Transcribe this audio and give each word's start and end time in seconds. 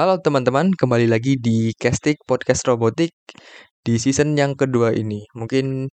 Halo 0.00 0.16
teman-teman, 0.16 0.72
kembali 0.72 1.12
lagi 1.12 1.36
di 1.36 1.76
Castik 1.76 2.24
Podcast 2.24 2.64
Robotik 2.64 3.12
di 3.84 4.00
season 4.00 4.32
yang 4.32 4.56
kedua 4.56 4.96
ini. 4.96 5.28
Mungkin 5.36 5.92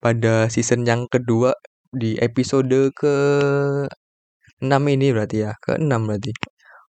pada 0.00 0.48
season 0.48 0.88
yang 0.88 1.04
kedua 1.12 1.52
di 1.92 2.16
episode 2.24 2.88
ke 2.96 3.14
6 4.64 4.72
ini 4.88 5.12
berarti 5.12 5.44
ya, 5.44 5.52
ke 5.60 5.76
6 5.76 6.08
berarti. 6.08 6.32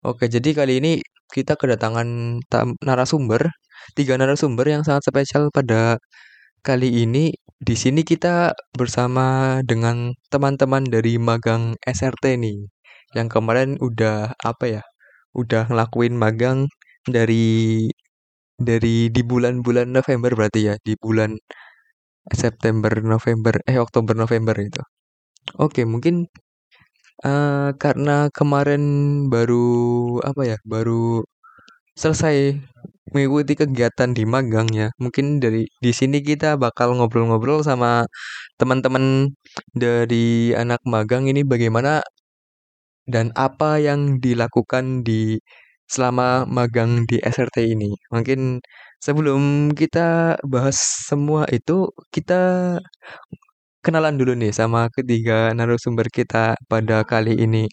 Oke, 0.05 0.29
jadi 0.29 0.53
kali 0.53 0.77
ini 0.77 1.01
kita 1.33 1.57
kedatangan 1.57 2.37
narasumber, 2.85 3.49
tiga 3.97 4.13
narasumber 4.21 4.69
yang 4.69 4.85
sangat 4.85 5.09
spesial 5.09 5.49
pada 5.49 5.97
kali 6.61 7.01
ini. 7.01 7.33
Di 7.57 7.73
sini 7.73 8.05
kita 8.05 8.53
bersama 8.77 9.57
dengan 9.65 10.13
teman-teman 10.29 10.85
dari 10.85 11.17
magang 11.17 11.73
SRT 11.81 12.37
nih, 12.37 12.69
yang 13.17 13.25
kemarin 13.25 13.81
udah 13.81 14.37
apa 14.37 14.65
ya, 14.69 14.83
udah 15.41 15.63
ngelakuin 15.69 16.15
magang 16.23 16.59
dari 17.15 17.89
dari 18.59 19.09
di 19.15 19.21
bulan-bulan 19.25 19.87
November 19.97 20.31
berarti 20.37 20.59
ya, 20.69 20.75
di 20.87 20.93
bulan 21.03 21.31
September, 22.41 22.91
November, 23.03 23.53
eh 23.69 23.77
Oktober, 23.85 24.15
November 24.15 24.55
itu. 24.59 24.81
Oke, 25.59 25.83
mungkin 25.93 26.27
uh, 27.25 27.69
karena 27.81 28.29
kemarin 28.37 28.83
baru 29.33 29.57
apa 30.25 30.41
ya, 30.51 30.57
baru 30.67 31.23
selesai 31.97 32.57
mengikuti 33.13 33.53
kegiatan 33.61 34.11
di 34.17 34.23
magang 34.27 34.69
ya. 34.73 34.89
Mungkin 35.03 35.39
dari 35.43 35.67
di 35.83 35.91
sini 35.95 36.19
kita 36.25 36.57
bakal 36.61 36.97
ngobrol-ngobrol 36.97 37.61
sama 37.65 38.05
teman-teman 38.59 39.31
dari 39.75 40.53
anak 40.57 40.81
magang 40.87 41.25
ini 41.31 41.41
bagaimana 41.45 42.01
dan 43.09 43.31
apa 43.35 43.79
yang 43.81 44.19
dilakukan 44.23 45.03
di 45.07 45.37
selama 45.89 46.45
magang 46.49 47.05
di 47.09 47.19
SRT 47.21 47.57
ini. 47.75 47.91
Mungkin 48.13 48.59
sebelum 49.03 49.71
kita 49.75 50.37
bahas 50.47 50.77
semua 51.09 51.45
itu, 51.51 51.91
kita 52.15 52.35
kenalan 53.85 54.15
dulu 54.19 54.33
nih 54.41 54.51
sama 54.55 54.87
ketiga 54.95 55.51
narasumber 55.57 56.07
kita 56.11 56.55
pada 56.71 57.03
kali 57.11 57.33
ini. 57.45 57.67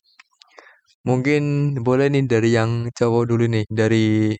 Mungkin 1.08 1.42
boleh 1.86 2.06
nih 2.12 2.24
dari 2.32 2.50
yang 2.58 2.70
cowok 2.98 3.24
dulu 3.30 3.44
nih, 3.54 3.64
dari 3.72 4.36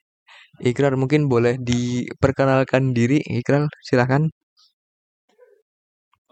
Ikrar 0.61 0.95
mungkin 1.01 1.29
boleh 1.33 1.55
diperkenalkan 1.61 2.93
diri, 2.99 3.19
Ikrar 3.39 3.65
silahkan. 3.89 4.29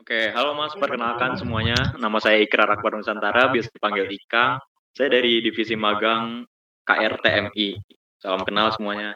Oke, 0.08 0.32
halo 0.32 0.56
Mas, 0.56 0.72
perkenalkan 0.72 1.36
semuanya. 1.36 1.76
Nama 2.00 2.16
saya 2.16 2.40
Ikrar 2.40 2.64
Akbar 2.64 2.96
Nusantara, 2.96 3.52
biasa 3.52 3.68
dipanggil 3.68 4.08
Ika. 4.08 4.56
Saya 4.96 5.12
dari 5.12 5.44
divisi 5.44 5.76
magang 5.76 6.48
KRTMI. 6.88 7.76
Salam 8.16 8.40
kenal 8.40 8.72
semuanya. 8.72 9.12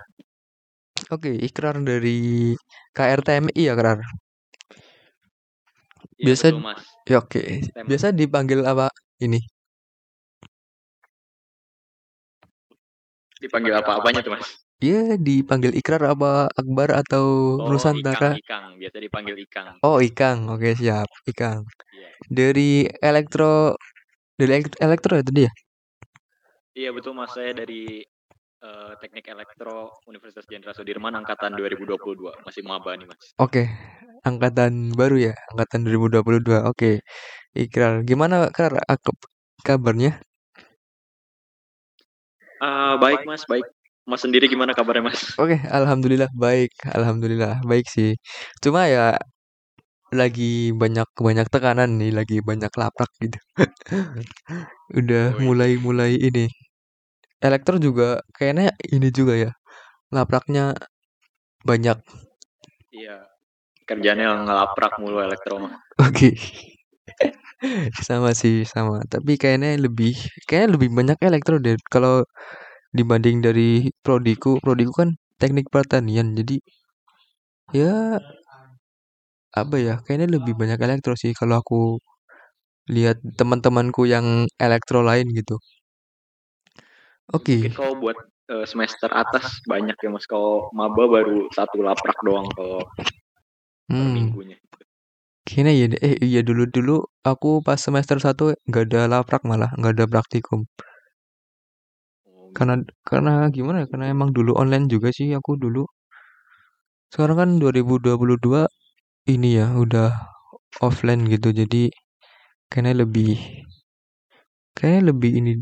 Oke, 1.08 1.32
Ikrar 1.32 1.80
dari 1.80 2.52
KRTMI 2.92 3.56
ya, 3.56 3.72
Ikrar? 3.72 4.04
Iya, 6.20 6.24
biasa 6.28 6.44
betul, 6.52 6.60
Mas. 6.60 6.84
Ya, 7.08 7.16
oke. 7.24 7.42
Biasa 7.88 8.06
dipanggil 8.12 8.60
apa 8.60 8.92
ini? 9.24 9.40
Dipanggil 13.40 13.80
apa 13.80 13.96
apanya 13.96 14.20
tuh, 14.20 14.36
Mas? 14.36 14.60
Iya, 14.82 15.14
dipanggil 15.14 15.78
Ikrar 15.78 16.02
apa 16.10 16.50
Akbar 16.50 16.90
atau 17.06 17.54
oh, 17.62 17.70
Nusantara? 17.70 18.34
Ikang, 18.34 18.42
Ikang, 18.42 18.64
biasa 18.82 18.96
dipanggil 18.98 19.36
Ikang. 19.46 19.78
Oh, 19.86 20.02
Ikang. 20.02 20.50
Oke, 20.50 20.74
siap. 20.74 21.06
Ikang. 21.22 21.62
Yeah. 21.94 22.10
Dari 22.26 22.90
elektro 22.98 23.78
dari 24.34 24.58
elektro, 24.82 25.14
ya 25.14 25.22
tadi 25.22 25.46
ya? 25.46 25.52
Iya, 26.74 26.90
betul 26.90 27.14
Mas. 27.14 27.30
Saya 27.30 27.54
dari 27.54 28.02
uh, 28.66 28.98
Teknik 28.98 29.30
Elektro 29.30 30.02
Universitas 30.10 30.50
Jenderal 30.50 30.74
Sudirman 30.74 31.14
angkatan 31.14 31.54
2022. 31.54 32.42
Masih 32.42 32.66
maba 32.66 32.98
nih, 32.98 33.06
Mas. 33.06 33.38
Oke. 33.38 33.70
Angkatan 34.26 34.98
baru 34.98 35.30
ya, 35.30 35.34
angkatan 35.54 35.86
2022. 35.86 36.58
Oke. 36.66 37.06
Ikrar, 37.54 38.02
gimana 38.02 38.50
Ikrar 38.50 38.82
kabarnya? 39.62 40.18
Uh, 42.58 42.98
baik 42.98 43.22
Mas, 43.30 43.46
baik. 43.46 43.66
Mas 44.02 44.20
sendiri 44.26 44.50
gimana 44.50 44.74
kabarnya 44.74 45.14
Mas? 45.14 45.20
Oke, 45.38 45.62
alhamdulillah 45.70 46.26
baik, 46.34 46.74
alhamdulillah 46.90 47.62
baik 47.62 47.86
sih. 47.86 48.18
Cuma 48.58 48.90
ya 48.90 49.14
lagi 50.12 50.74
banyak 50.74 51.08
banyak 51.16 51.46
tekanan 51.48 51.96
nih, 52.02 52.10
lagi 52.10 52.42
banyak 52.42 52.72
laprak 52.74 53.10
gitu. 53.22 53.38
Udah 54.98 55.38
mulai-mulai 55.38 56.18
ini. 56.18 56.50
Elektro 57.42 57.78
juga 57.78 58.22
kayaknya 58.34 58.74
ini 58.90 59.08
juga 59.14 59.34
ya. 59.38 59.50
Lapraknya 60.10 60.74
banyak. 61.66 61.98
Iya. 62.94 63.26
Kerjanya 63.86 64.34
ngelaprak 64.46 64.98
mulu 65.02 65.22
elektro 65.22 65.62
mah. 65.62 65.74
Oke. 66.02 66.34
sama 68.08 68.34
sih, 68.34 68.66
sama. 68.66 69.02
Tapi 69.06 69.38
kayaknya 69.38 69.78
lebih 69.78 70.14
kayaknya 70.46 70.68
lebih 70.78 70.90
banyak 70.94 71.18
elektro 71.22 71.58
deh. 71.62 71.78
Kalau 71.90 72.26
dibanding 72.92 73.40
dari 73.40 73.88
prodiku 74.04 74.60
prodiku 74.60 74.92
kan 75.04 75.10
teknik 75.40 75.66
pertanian 75.72 76.36
jadi 76.38 76.56
ya 77.72 78.20
apa 79.52 79.76
ya 79.76 79.94
kayaknya 80.04 80.38
lebih 80.40 80.54
banyak 80.56 80.80
elektro 80.80 81.12
sih 81.16 81.32
kalau 81.36 81.60
aku 81.60 81.80
lihat 82.88 83.20
teman-temanku 83.36 84.04
yang 84.08 84.48
elektro 84.60 85.00
lain 85.04 85.28
gitu 85.32 85.56
oke 87.32 87.44
okay. 87.44 87.72
kalau 87.72 87.96
buat 88.00 88.16
uh, 88.52 88.64
semester 88.68 89.08
atas 89.12 89.60
banyak 89.68 89.96
ya 89.96 90.08
mas 90.12 90.28
kalau 90.28 90.68
maba 90.76 91.04
baru 91.08 91.48
satu 91.52 91.84
laprak 91.84 92.16
doang 92.24 92.48
kalau 92.56 92.80
hmm. 93.92 94.12
minggunya 94.16 94.56
Kayaknya 95.42 95.72
ya, 95.74 95.86
eh 96.06 96.14
iya 96.22 96.40
dulu 96.46 96.70
dulu 96.70 96.96
aku 97.26 97.66
pas 97.66 97.74
semester 97.74 98.14
satu 98.22 98.54
nggak 98.70 98.94
ada 98.94 99.00
laprak 99.10 99.42
malah 99.42 99.74
nggak 99.74 99.92
ada 99.98 100.04
praktikum. 100.06 100.70
Karena 102.56 102.74
karena 103.08 103.32
gimana 103.56 103.76
ya, 103.82 103.86
karena 103.90 104.06
emang 104.14 104.30
dulu 104.36 104.52
online 104.62 104.86
juga 104.92 105.08
sih 105.12 105.28
aku 105.38 105.56
dulu. 105.56 105.82
Sekarang 107.12 107.36
kan 107.40 107.50
2022 107.60 108.68
ini 109.28 109.60
ya 109.60 109.72
udah 109.76 110.08
offline 110.80 111.28
gitu 111.28 111.52
jadi 111.52 111.92
kayaknya 112.72 113.04
lebih 113.04 113.36
kayaknya 114.76 115.02
lebih 115.12 115.30
ini 115.40 115.52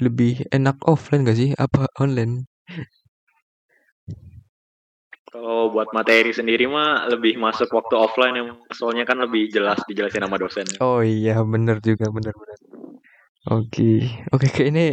lebih 0.00 0.32
enak 0.54 0.76
offline 0.86 1.26
gak 1.26 1.38
sih 1.38 1.50
apa 1.58 1.90
online? 1.98 2.46
Kalau 5.30 5.70
buat 5.70 5.94
materi 5.94 6.34
sendiri 6.34 6.66
mah 6.66 7.06
lebih 7.06 7.38
masuk 7.38 7.70
waktu 7.70 7.94
offline 7.94 8.34
yang 8.34 8.48
soalnya 8.74 9.06
kan 9.06 9.22
lebih 9.22 9.46
jelas 9.54 9.78
dijelasin 9.86 10.26
sama 10.26 10.42
dosen. 10.42 10.66
Oh 10.82 11.02
iya 11.06 11.38
bener 11.46 11.78
juga 11.78 12.10
bener 12.10 12.34
bener. 12.34 12.58
Oke 13.50 14.10
oke 14.34 14.46
kayak 14.50 14.68
ini 14.74 14.84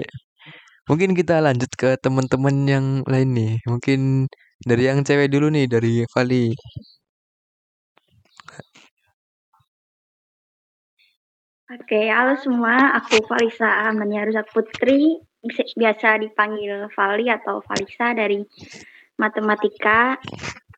Mungkin 0.87 1.19
kita 1.19 1.43
lanjut 1.43 1.67
ke 1.75 1.99
teman-teman 1.99 2.55
yang 2.63 2.85
lain 3.03 3.35
nih. 3.35 3.53
Mungkin 3.67 4.31
dari 4.63 4.87
yang 4.87 5.03
cewek 5.03 5.27
dulu 5.27 5.51
nih, 5.51 5.67
dari 5.67 6.07
Vali. 6.07 6.55
Oke, 11.67 12.07
halo 12.07 12.39
semua. 12.39 12.95
Aku 13.03 13.19
Valisa 13.27 13.91
Amania 13.91 14.23
Rusak 14.23 14.47
Putri. 14.55 15.19
Biasa 15.75 16.23
dipanggil 16.23 16.87
Vali 16.95 17.27
atau 17.27 17.59
Valisa 17.67 18.15
dari 18.15 18.39
Matematika. 19.19 20.15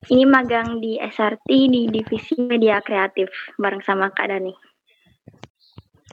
Ini 0.09 0.25
magang 0.25 0.81
di 0.81 0.97
SRT 0.97 1.49
di 1.69 1.85
Divisi 1.85 2.33
Media 2.41 2.81
Kreatif 2.81 3.29
bareng 3.61 3.85
sama 3.85 4.09
Kak 4.09 4.25
Dani. 4.25 4.53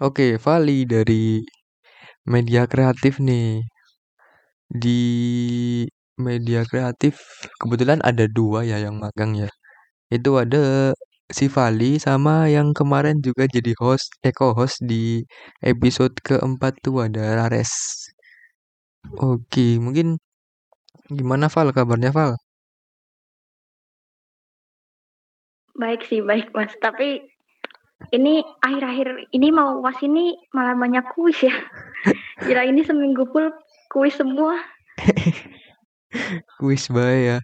Oke, 0.05 0.37
Vali 0.37 0.85
dari 0.85 1.41
Media 2.29 2.69
Kreatif 2.69 3.17
nih. 3.25 3.76
Di 4.71 5.87
media 6.19 6.65
kreatif 6.67 7.15
kebetulan 7.61 8.01
ada 8.05 8.25
dua 8.31 8.65
ya 8.67 8.79
yang 8.81 8.97
magang 9.03 9.33
ya. 9.37 9.49
Itu 10.13 10.39
ada 10.43 10.95
si 11.31 11.47
Vali 11.51 11.99
sama 12.03 12.47
yang 12.51 12.71
kemarin 12.77 13.19
juga 13.27 13.45
jadi 13.51 13.73
host, 13.83 14.09
eco 14.23 14.55
host 14.59 14.79
di 14.85 15.23
episode 15.65 16.15
keempat 16.27 16.79
tuh 16.85 17.07
ada 17.07 17.23
Rares. 17.41 17.73
Oke, 19.21 19.77
mungkin 19.85 20.17
gimana 21.19 21.47
Val 21.55 21.69
kabarnya 21.77 22.11
Val? 22.17 22.33
Baik 25.77 26.01
sih, 26.09 26.21
baik 26.25 26.51
Mas. 26.57 26.73
Tapi 26.81 27.21
ini 28.17 28.45
akhir-akhir 28.63 29.09
ini 29.37 29.49
mau 29.53 29.81
was 29.85 29.99
ini 30.05 30.37
malah 30.57 30.77
banyak 30.77 31.05
kuis 31.17 31.39
ya. 31.45 31.55
Kira 32.47 32.63
ini 32.69 32.83
seminggu 32.85 33.25
full 33.33 33.49
kuis 33.93 34.15
semua. 34.17 34.57
kuis 36.61 36.89
ya. 36.93 37.39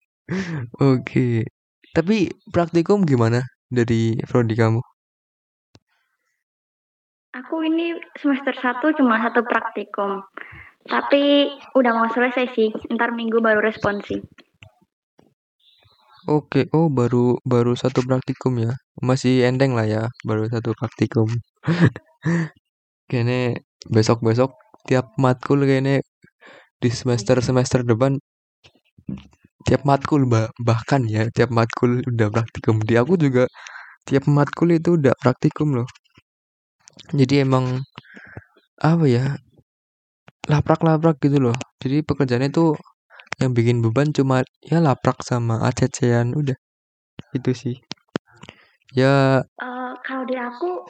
Oke. 0.92 1.46
Tapi 1.92 2.32
praktikum 2.48 3.04
gimana 3.04 3.44
dari 3.68 4.16
prodi 4.24 4.56
kamu? 4.56 4.80
Aku 7.32 7.64
ini 7.64 7.96
semester 8.20 8.52
satu 8.60 8.92
cuma 8.96 9.20
satu 9.20 9.44
praktikum. 9.44 10.24
Tapi 10.84 11.52
udah 11.76 11.92
mau 11.96 12.08
selesai 12.12 12.46
sih. 12.56 12.68
Ntar 12.92 13.12
minggu 13.16 13.40
baru 13.40 13.60
responsi. 13.60 14.20
Oke, 16.30 16.70
oh 16.70 16.86
baru 16.86 17.42
baru 17.42 17.74
satu 17.74 18.06
praktikum 18.06 18.62
ya. 18.62 18.72
Masih 19.02 19.42
enteng 19.42 19.74
lah 19.74 19.88
ya, 19.90 20.02
baru 20.22 20.46
satu 20.46 20.70
praktikum. 20.76 21.26
kayaknya 23.10 23.60
besok-besok 23.90 24.61
tiap 24.88 25.06
matkul 25.18 25.62
kayaknya 25.68 26.02
di 26.82 26.90
semester-semester 26.90 27.86
depan 27.86 28.18
tiap 29.62 29.82
matkul 29.86 30.26
bah 30.26 30.50
bahkan 30.58 31.06
ya 31.06 31.30
tiap 31.30 31.50
matkul 31.54 32.02
udah 32.02 32.28
praktikum. 32.34 32.82
Di 32.82 32.94
aku 32.98 33.14
juga 33.18 33.46
tiap 34.08 34.26
matkul 34.26 34.74
itu 34.74 34.98
udah 34.98 35.14
praktikum 35.22 35.78
loh. 35.78 35.88
Jadi 37.14 37.46
emang 37.46 37.82
apa 38.82 39.04
ya? 39.06 39.24
Laprak-laprak 40.50 41.22
gitu 41.22 41.38
loh. 41.38 41.56
Jadi 41.78 42.02
pekerjaannya 42.02 42.50
tuh 42.50 42.74
yang 43.42 43.52
bikin 43.58 43.82
beban 43.82 44.14
cuma 44.14 44.46
ya 44.62 44.78
laprak 44.78 45.18
sama 45.26 45.66
acecean 45.66 46.30
udah 46.36 46.54
itu 47.34 47.50
sih 47.50 47.76
ya 48.94 49.42
uh, 49.42 49.92
kalau 50.06 50.22
di 50.28 50.38
aku 50.38 50.84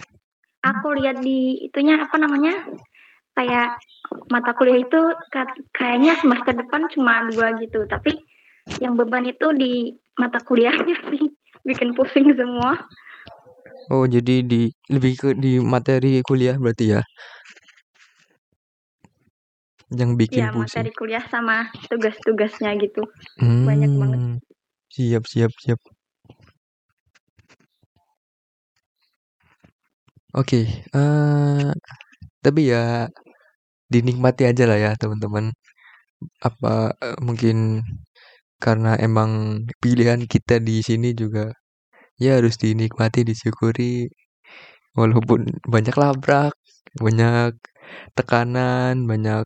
aku 0.60 0.86
lihat 1.00 1.22
di 1.22 1.64
itunya 1.64 2.02
apa 2.02 2.16
namanya 2.18 2.66
kayak 3.32 3.80
mata 4.28 4.52
kuliah 4.52 4.80
itu 4.80 5.00
kayaknya 5.72 6.16
semester 6.20 6.52
depan 6.52 6.84
cuma 6.92 7.24
dua 7.32 7.56
gitu 7.60 7.84
tapi 7.88 8.20
yang 8.78 8.94
beban 8.94 9.24
itu 9.24 9.50
di 9.56 9.96
mata 10.20 10.38
kuliahnya 10.44 10.96
sih 11.10 11.32
bikin 11.64 11.96
pusing 11.96 12.28
semua 12.36 12.76
oh 13.88 14.04
jadi 14.04 14.44
di 14.44 14.68
lebih 14.92 15.12
ke 15.16 15.28
di 15.36 15.58
materi 15.62 16.20
kuliah 16.26 16.56
berarti 16.60 16.98
ya 16.98 17.02
yang 19.92 20.16
bikin 20.16 20.40
ya, 20.40 20.48
pusing. 20.48 20.64
materi 20.64 20.90
kuliah 20.96 21.24
sama 21.28 21.68
tugas-tugasnya 21.92 22.80
gitu. 22.80 23.04
Hmm, 23.36 23.68
Banyak 23.68 23.92
banget. 23.92 24.20
Siap, 24.88 25.24
siap, 25.28 25.52
siap. 25.60 25.80
Oke, 30.32 30.64
okay, 30.64 30.64
uh, 30.96 31.68
eh, 31.68 31.72
tapi 32.44 32.60
ya 32.72 33.08
dinikmati 33.92 34.42
aja 34.50 34.64
lah 34.70 34.78
ya 34.84 34.90
teman-teman. 35.00 35.44
Apa 36.48 36.94
uh, 37.06 37.16
mungkin 37.26 37.56
karena 38.64 38.90
emang 39.06 39.30
pilihan 39.82 40.20
kita 40.32 40.54
di 40.68 40.76
sini 40.88 41.08
juga 41.22 41.52
ya 42.22 42.30
harus 42.38 42.56
dinikmati, 42.64 43.20
disyukuri. 43.30 44.08
Walaupun 44.98 45.40
banyak 45.74 45.96
labrak, 46.02 46.54
banyak 47.00 47.52
tekanan, 48.16 48.94
banyak 49.10 49.44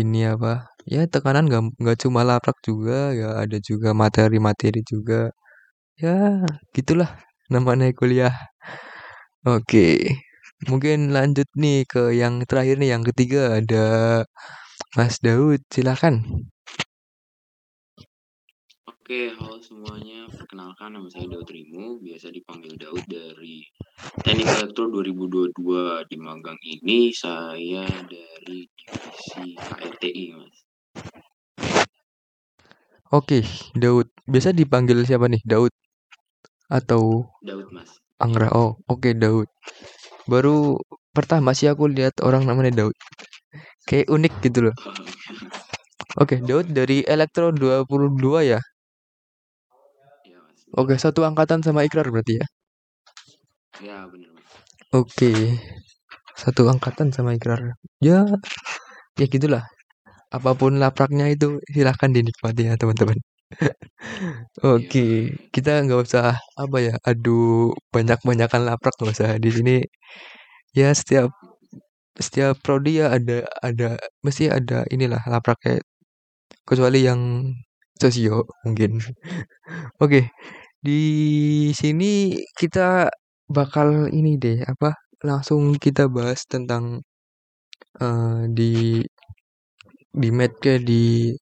ini 0.00 0.18
apa 0.32 0.52
ya 0.86 1.00
tekanan 1.12 1.44
nggak 1.48 1.62
nggak 1.82 1.98
cuma 2.02 2.20
laprak 2.28 2.56
juga 2.68 3.10
ya 3.20 3.28
ada 3.42 3.58
juga 3.68 3.88
materi-materi 4.02 4.80
juga 4.92 5.32
ya 6.02 6.44
gitulah 6.76 7.10
namanya 7.52 7.86
kuliah 7.98 8.34
oke 9.44 9.86
mungkin 10.64 11.12
lanjut 11.12 11.44
nih 11.52 11.84
ke 11.84 12.16
yang 12.16 12.40
terakhir 12.48 12.80
nih 12.80 12.96
yang 12.96 13.04
ketiga 13.04 13.60
ada 13.60 13.84
Mas 14.96 15.20
Daud 15.20 15.60
silakan 15.68 16.48
Oke, 19.06 19.30
halo 19.38 19.62
semuanya. 19.62 20.26
Perkenalkan 20.34 20.98
nama 20.98 21.06
saya 21.06 21.30
Daud 21.30 21.46
Rimu, 21.46 22.02
biasa 22.02 22.26
dipanggil 22.34 22.74
Daud 22.74 23.06
dari 23.06 23.62
Teknik 24.18 24.50
Elektro 24.50 24.90
2022 24.90 26.10
di 26.10 26.16
magang 26.18 26.58
ini 26.66 27.14
saya 27.14 27.86
dari 27.86 28.66
divisi 28.66 29.54
KRTI, 29.54 30.24
Mas. 30.34 30.56
Oke, 33.14 33.46
Daud. 33.78 34.10
Biasa 34.26 34.50
dipanggil 34.50 35.06
siapa 35.06 35.30
nih? 35.30 35.38
Daud 35.46 35.70
atau 36.66 37.30
Daud, 37.46 37.70
Mas. 37.70 38.02
Anggra. 38.18 38.50
Oh, 38.50 38.74
oke 38.90 39.14
Daud. 39.14 39.46
Baru 40.26 40.82
pertama 41.16 41.54
sih 41.56 41.70
aku 41.70 41.86
lihat 41.90 42.18
orang 42.26 42.42
namanya 42.46 42.72
Daud. 42.84 42.96
Kayak 43.88 44.10
unik 44.10 44.34
gitu 44.42 44.58
loh. 44.70 44.76
Oke, 46.18 46.42
Daud 46.42 46.66
dari 46.74 47.06
Elektro 47.06 47.54
22 47.54 48.40
ya? 48.42 48.60
Oke, 50.74 50.94
satu 50.98 51.22
angkatan 51.22 51.62
sama 51.62 51.86
Ikrar 51.86 52.10
berarti 52.10 52.42
ya? 52.42 52.46
Ya, 53.80 53.98
benar. 54.10 54.32
Oke. 54.92 55.56
Satu 56.36 56.68
angkatan 56.68 57.14
sama 57.14 57.32
Ikrar. 57.38 57.78
Ya, 58.02 58.26
ya 59.16 59.26
gitulah. 59.30 59.64
Apa 60.34 60.52
pun 60.58 60.76
lapraknya 60.82 61.30
itu 61.30 61.62
silahkan 61.70 62.10
dinikmati 62.10 62.68
ya 62.68 62.74
teman-teman. 62.80 63.16
Oke, 64.64 65.00
kita 65.54 65.70
nggak 65.84 66.00
usah 66.06 66.26
apa 66.62 66.76
ya, 66.86 66.94
adu 67.08 67.72
banyak-banyakan 67.94 68.62
laprak 68.68 68.94
nggak 68.98 69.14
usah 69.16 69.30
di 69.44 69.50
sini. 69.56 69.74
Ya 70.78 70.92
setiap 70.96 71.30
setiap 72.20 72.60
prodi 72.64 73.00
ya 73.02 73.12
ada 73.16 73.44
ada 73.64 73.88
mesti 74.26 74.48
ada 74.52 74.84
inilah 74.94 75.22
lapraknya 75.32 75.80
kecuali 76.68 77.00
yang 77.08 77.22
sosio 78.00 78.46
mungkin. 78.66 79.00
Oke, 80.04 80.30
di 80.84 81.00
sini 81.76 82.36
kita 82.60 83.10
bakal 83.50 84.10
ini 84.14 84.36
deh 84.42 84.58
apa 84.66 84.94
langsung 85.26 85.76
kita 85.80 86.08
bahas 86.12 86.44
tentang 86.48 87.02
uh, 88.02 88.44
di 88.52 89.02
di 90.16 90.28
med 90.38 90.52
ke 90.64 90.72
di 90.88 91.32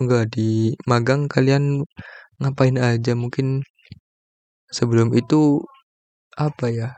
enggak 0.00 0.24
di 0.34 0.74
magang 0.90 1.30
kalian 1.30 1.64
ngapain 2.42 2.76
aja 2.76 3.12
mungkin 3.14 3.62
sebelum 4.76 5.14
itu 5.14 5.62
apa 6.34 6.66
ya 6.78 6.88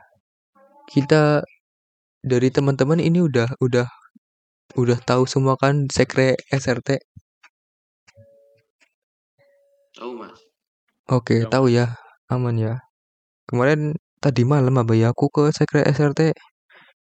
kita 0.88 1.44
dari 2.24 2.48
teman-teman 2.48 2.98
ini 2.98 3.20
udah 3.28 3.48
udah 3.60 3.86
udah 4.80 4.98
tahu 5.08 5.22
semua 5.28 5.54
kan 5.60 5.86
sekre 5.92 6.34
SRT 6.50 6.98
Tahu 9.96 10.12
mas. 10.12 10.36
Oke, 11.08 11.48
tahu 11.48 11.72
ya. 11.72 11.96
Aman 12.28 12.60
ya. 12.60 12.84
Kemarin 13.48 13.96
tadi 14.20 14.44
malam 14.44 14.76
apa 14.76 14.92
ya 14.92 15.16
aku 15.16 15.32
ke 15.32 15.48
sekre 15.56 15.80
SRT 15.88 16.36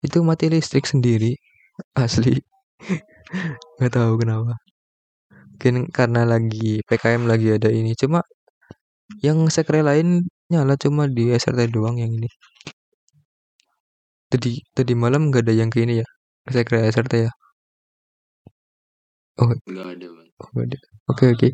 itu 0.04 0.18
mati 0.20 0.52
listrik 0.52 0.84
sendiri. 0.84 1.32
Asli. 1.96 2.36
Gak 3.80 3.92
tahu 3.96 4.12
kenapa. 4.20 4.52
Mungkin 5.52 5.74
karena 5.96 6.22
lagi 6.32 6.82
PKM 6.88 7.22
lagi 7.30 7.48
ada 7.56 7.68
ini. 7.72 7.92
Cuma 7.96 8.20
yang 9.26 9.38
sekre 9.54 9.80
lain 9.88 10.26
nyala 10.52 10.74
cuma 10.84 11.04
di 11.16 11.32
SRT 11.32 11.72
doang 11.74 11.96
yang 12.02 12.12
ini. 12.18 12.28
Tadi 14.32 14.52
tadi 14.76 14.92
malam 15.02 15.30
gak 15.32 15.44
ada 15.46 15.54
yang 15.60 15.70
ke 15.72 15.78
ini 15.84 16.02
ya. 16.02 16.06
Sekre 16.54 16.78
SRT 16.88 17.14
ya. 17.28 17.32
Oh, 19.40 19.48
ada, 19.48 20.06
Oh, 20.42 20.50
ada. 20.60 20.78
Oke, 21.08 21.24
oke. 21.32 21.48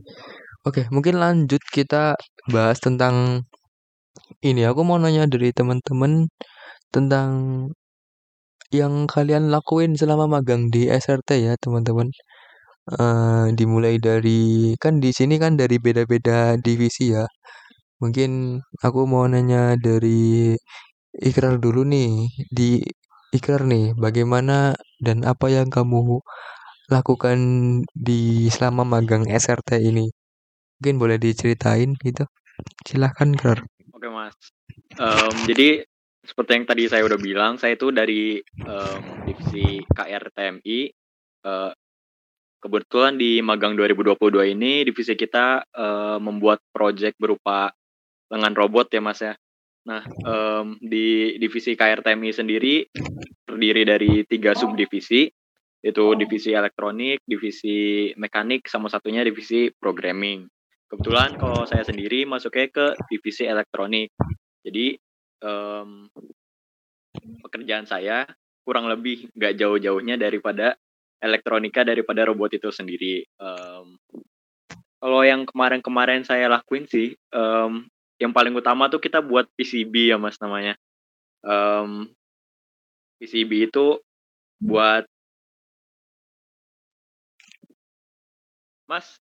Oke, 0.67 0.83
mungkin 0.95 1.15
lanjut 1.23 1.63
kita 1.77 2.19
bahas 2.51 2.79
tentang 2.83 3.47
ini. 4.43 4.63
Aku 4.71 4.81
mau 4.89 4.99
nanya 5.03 5.25
dari 5.33 5.51
teman-teman 5.55 6.27
tentang 6.95 7.31
yang 8.73 9.09
kalian 9.09 9.49
lakuin 9.55 9.97
selama 9.97 10.27
magang 10.29 10.69
di 10.75 10.89
SRT 10.89 11.31
ya, 11.47 11.55
teman-teman. 11.61 12.09
Uh, 12.89 13.53
dimulai 13.53 14.01
dari 14.01 14.73
kan 14.81 14.97
di 14.97 15.13
sini 15.13 15.37
kan 15.37 15.61
dari 15.61 15.77
beda-beda 15.77 16.57
divisi 16.57 17.13
ya. 17.13 17.29
Mungkin 18.01 18.63
aku 18.85 19.01
mau 19.11 19.25
nanya 19.29 19.77
dari 19.77 20.55
Ikrar 21.19 21.59
dulu 21.59 21.83
nih. 21.89 22.29
Di 22.53 22.81
Ikrar 23.35 23.65
nih, 23.69 23.93
bagaimana 23.99 24.73
dan 25.03 25.25
apa 25.27 25.51
yang 25.53 25.69
kamu 25.69 26.21
lakukan 26.89 27.39
di 27.93 28.49
selama 28.53 28.85
magang 28.89 29.25
SRT 29.29 29.83
ini? 29.83 30.09
Mungkin 30.81 30.97
boleh 31.03 31.19
diceritain 31.21 31.93
gitu. 31.99 32.25
Silahkan, 32.87 33.31
Kar. 33.35 33.67
Oke, 33.93 34.09
Mas. 34.09 34.35
Um, 34.99 35.35
jadi 35.49 35.88
seperti 36.29 36.51
yang 36.61 36.67
tadi 36.69 36.85
saya 36.93 37.03
udah 37.09 37.17
bilang, 37.17 37.57
saya 37.57 37.73
itu 37.73 37.89
dari 37.89 38.37
um, 38.69 39.01
divisi 39.25 39.81
KRTMI. 39.89 40.79
Uh, 41.41 41.73
kebetulan 42.61 43.17
di 43.17 43.41
magang 43.41 43.73
2022 43.73 44.53
ini 44.53 44.85
divisi 44.85 45.17
kita 45.17 45.65
uh, 45.65 46.21
membuat 46.21 46.61
proyek 46.69 47.17
berupa 47.17 47.73
lengan 48.29 48.53
robot 48.53 48.93
ya, 48.93 49.01
Mas 49.01 49.25
ya. 49.25 49.33
Nah, 49.89 50.05
um, 50.29 50.77
di 50.77 51.41
divisi 51.41 51.73
KRTMI 51.73 52.31
sendiri 52.37 52.85
terdiri 53.49 53.89
dari 53.89 54.29
tiga 54.29 54.53
subdivisi, 54.53 55.33
yaitu 55.81 56.05
divisi 56.13 56.53
elektronik, 56.53 57.25
divisi 57.25 58.13
mekanik, 58.21 58.69
sama 58.69 58.93
satunya 58.93 59.25
divisi 59.25 59.73
programming. 59.81 60.45
Kebetulan 60.93 61.41
kalau 61.41 61.65
saya 61.65 61.89
sendiri 61.89 62.29
masuknya 62.29 62.69
ke 62.69 62.87
divisi 63.09 63.49
elektronik. 63.49 64.13
Jadi 64.61 65.01
um, 65.43 66.09
pekerjaan 67.45 67.87
saya 67.87 68.29
kurang 68.63 68.87
lebih 68.87 69.33
nggak 69.33 69.57
jauh-jauhnya 69.57 70.21
daripada 70.21 70.77
elektronika 71.19 71.83
daripada 71.83 72.29
robot 72.29 72.55
itu 72.55 72.71
sendiri. 72.71 73.27
Um, 73.41 73.99
kalau 74.99 75.23
yang 75.23 75.47
kemarin-kemarin 75.47 76.27
saya 76.27 76.51
lakuin 76.51 76.87
sih, 76.87 77.15
um, 77.35 77.87
yang 78.19 78.35
paling 78.35 78.55
utama 78.55 78.91
tuh 78.91 78.99
kita 78.99 79.23
buat 79.23 79.47
PCB 79.55 80.15
ya 80.15 80.19
mas 80.19 80.39
namanya. 80.43 80.75
Um, 81.43 82.11
PCB 83.19 83.71
itu 83.71 83.99
buat 84.59 85.07
Mas, 88.89 89.21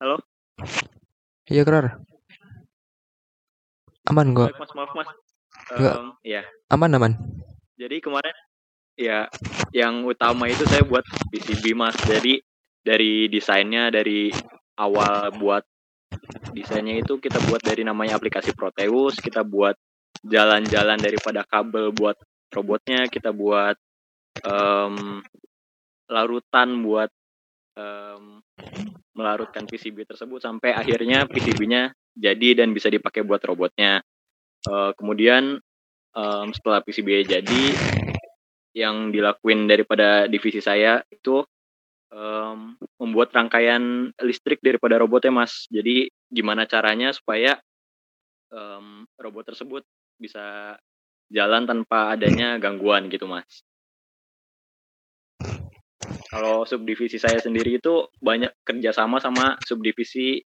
halo? 0.00 0.24
Iya 1.44 1.68
Kerar. 1.68 2.00
Aman 4.10 4.36
gua. 4.36 4.52
Baik, 4.52 4.60
mas, 4.60 4.72
maaf 4.76 4.92
mas. 4.92 5.08
Um, 5.72 6.12
ya, 6.20 6.44
Aman 6.68 6.92
aman. 6.92 7.16
jadi 7.80 8.02
kemarin 8.04 8.36
ya 9.00 9.26
yang 9.72 10.04
utama 10.04 10.44
itu 10.50 10.66
saya 10.68 10.84
buat 10.84 11.02
PCB 11.32 11.72
mas. 11.72 11.96
Jadi 12.04 12.42
dari 12.84 13.32
desainnya 13.32 13.88
dari 13.88 14.28
awal 14.76 15.32
buat 15.40 15.64
desainnya 16.52 17.00
itu 17.00 17.16
kita 17.18 17.40
buat 17.48 17.64
dari 17.64 17.82
namanya 17.82 18.20
aplikasi 18.20 18.52
Proteus, 18.52 19.18
kita 19.18 19.40
buat 19.42 19.74
jalan-jalan 20.20 21.00
daripada 21.00 21.42
kabel 21.48 21.90
buat 21.90 22.16
robotnya, 22.52 23.08
kita 23.08 23.32
buat 23.32 23.74
em, 24.44 25.24
larutan 26.12 26.68
buat 26.84 27.10
em, 27.74 28.44
melarutkan 29.14 29.64
PCB 29.64 30.06
tersebut 30.06 30.42
sampai 30.42 30.74
akhirnya 30.74 31.24
PCB-nya 31.26 31.94
jadi 32.14 32.62
dan 32.62 32.70
bisa 32.72 32.88
dipakai 32.88 33.26
buat 33.26 33.42
robotnya. 33.42 34.00
Eh, 34.64 34.92
kemudian 34.96 35.60
em, 36.14 36.48
setelah 36.54 36.80
PCB 36.80 37.28
jadi 37.28 37.64
yang 38.74 39.14
dilakuin 39.14 39.70
daripada 39.70 40.26
divisi 40.26 40.58
saya 40.62 41.02
itu 41.10 41.44
em, 42.14 42.78
membuat 43.02 43.34
rangkaian 43.34 44.14
listrik 44.22 44.62
daripada 44.64 44.96
robotnya 44.98 45.44
mas. 45.44 45.66
Jadi 45.68 46.08
gimana 46.30 46.64
caranya 46.64 47.12
supaya 47.12 47.58
em, 48.54 49.04
robot 49.18 49.54
tersebut 49.54 49.82
bisa 50.16 50.78
jalan 51.28 51.66
tanpa 51.66 52.14
adanya 52.14 52.56
gangguan 52.62 53.10
gitu 53.10 53.26
mas. 53.28 53.64
Kalau 56.34 56.66
subdivisi 56.66 57.20
saya 57.20 57.38
sendiri 57.38 57.78
itu 57.78 58.10
banyak 58.18 58.50
kerjasama 58.66 59.22
sama 59.22 59.54
subdivisi 59.62 60.42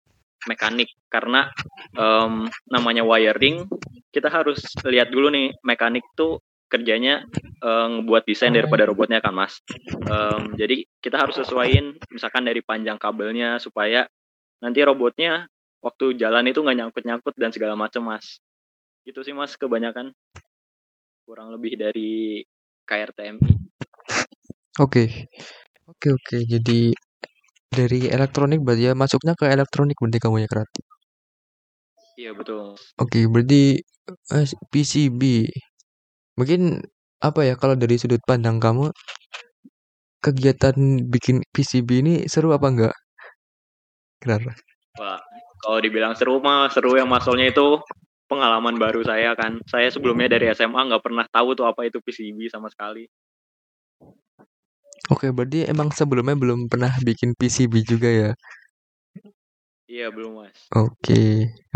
mekanik 0.49 0.91
karena 1.09 1.51
em, 1.95 2.49
namanya 2.69 3.03
wiring 3.07 3.67
kita 4.13 4.29
harus 4.29 4.61
lihat 4.85 5.09
dulu 5.09 5.33
nih 5.33 5.55
mekanik 5.65 6.05
tuh 6.15 6.43
kerjanya 6.73 7.21
eh, 7.61 7.87
ngebuat 7.93 8.25
desain 8.25 8.53
daripada 8.53 8.89
robotnya 8.89 9.21
kan 9.21 9.37
mas. 9.37 9.61
Em, 10.09 10.57
jadi 10.57 10.89
kita 11.05 11.21
harus 11.21 11.37
sesuaiin 11.37 12.01
misalkan 12.09 12.49
dari 12.49 12.65
panjang 12.65 12.97
kabelnya 12.97 13.61
supaya 13.61 14.09
nanti 14.65 14.81
robotnya 14.81 15.51
waktu 15.85 16.17
jalan 16.17 16.49
itu 16.49 16.65
nggak 16.65 16.79
nyangkut-nyangkut 16.79 17.35
dan 17.37 17.53
segala 17.53 17.77
macam 17.77 18.09
mas. 18.09 18.41
Gitu 19.05 19.21
sih 19.21 19.37
mas 19.37 19.59
kebanyakan 19.61 20.15
kurang 21.29 21.53
lebih 21.53 21.77
dari 21.77 22.41
KRTMI. 22.89 23.53
Oke. 24.81 25.29
Oke 25.85 26.09
oke. 26.15 26.37
Jadi 26.49 26.97
dari 27.73 28.07
elektronik 28.13 28.61
berarti 28.61 28.83
ya 28.89 28.93
masuknya 28.93 29.33
ke 29.33 29.49
elektronik 29.49 29.97
berarti 29.97 30.19
kamu 30.21 30.37
ya 30.45 30.49
Kerar. 30.53 30.69
Iya 32.21 32.31
betul. 32.37 32.77
Oke, 33.01 33.25
berarti 33.25 33.81
eh, 34.37 34.47
PCB. 34.69 35.49
Mungkin 36.37 36.85
apa 37.25 37.41
ya 37.49 37.55
kalau 37.57 37.73
dari 37.79 37.97
sudut 37.97 38.21
pandang 38.29 38.61
kamu 38.61 38.93
kegiatan 40.23 40.77
bikin 41.09 41.41
PCB 41.51 41.89
ini 42.05 42.15
seru 42.29 42.53
apa 42.53 42.67
enggak? 42.69 42.95
Kerar. 44.21 44.45
Wah, 45.01 45.19
kalau 45.65 45.79
dibilang 45.81 46.13
seru 46.15 46.39
mah 46.39 46.69
seru 46.69 46.95
yang 47.01 47.09
masalahnya 47.09 47.51
itu 47.51 47.81
pengalaman 48.29 48.77
baru 48.77 49.01
saya 49.05 49.33
kan. 49.33 49.61
Saya 49.65 49.89
sebelumnya 49.89 50.37
dari 50.37 50.53
SMA 50.53 50.89
nggak 50.89 51.05
pernah 51.05 51.25
tahu 51.33 51.57
tuh 51.57 51.65
apa 51.65 51.89
itu 51.89 51.99
PCB 52.05 52.53
sama 52.53 52.69
sekali. 52.69 53.09
Oke, 55.11 55.27
berarti 55.35 55.67
emang 55.67 55.89
sebelumnya 55.99 56.37
belum 56.39 56.61
pernah 56.71 56.93
bikin 57.03 57.35
PCB 57.39 57.83
juga 57.83 58.07
ya? 58.11 58.31
Iya 59.93 60.07
belum 60.15 60.33
mas. 60.39 60.59
Oke, 60.79 61.15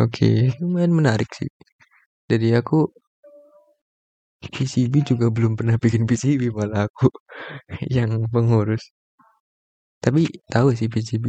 oke. 0.03 0.27
Lumayan 0.61 0.93
menarik 0.99 1.29
sih. 1.39 1.49
Dari 2.31 2.49
aku 2.61 2.77
PCB 4.55 4.95
juga 5.11 5.27
belum 5.37 5.53
pernah 5.59 5.77
bikin 5.83 6.03
PCB 6.09 6.43
malah 6.59 6.81
aku 6.89 7.07
yang 7.97 8.11
pengurus. 8.33 8.85
Tapi 10.05 10.23
tahu 10.53 10.69
sih 10.79 10.89
PCB. 10.93 11.25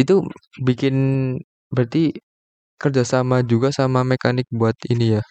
Itu 0.00 0.14
bikin 0.68 0.94
berarti 1.74 2.02
kerjasama 2.82 3.36
juga 3.52 3.68
sama 3.78 4.00
mekanik 4.12 4.46
buat 4.60 4.76
ini 4.92 5.06
ya. 5.20 5.22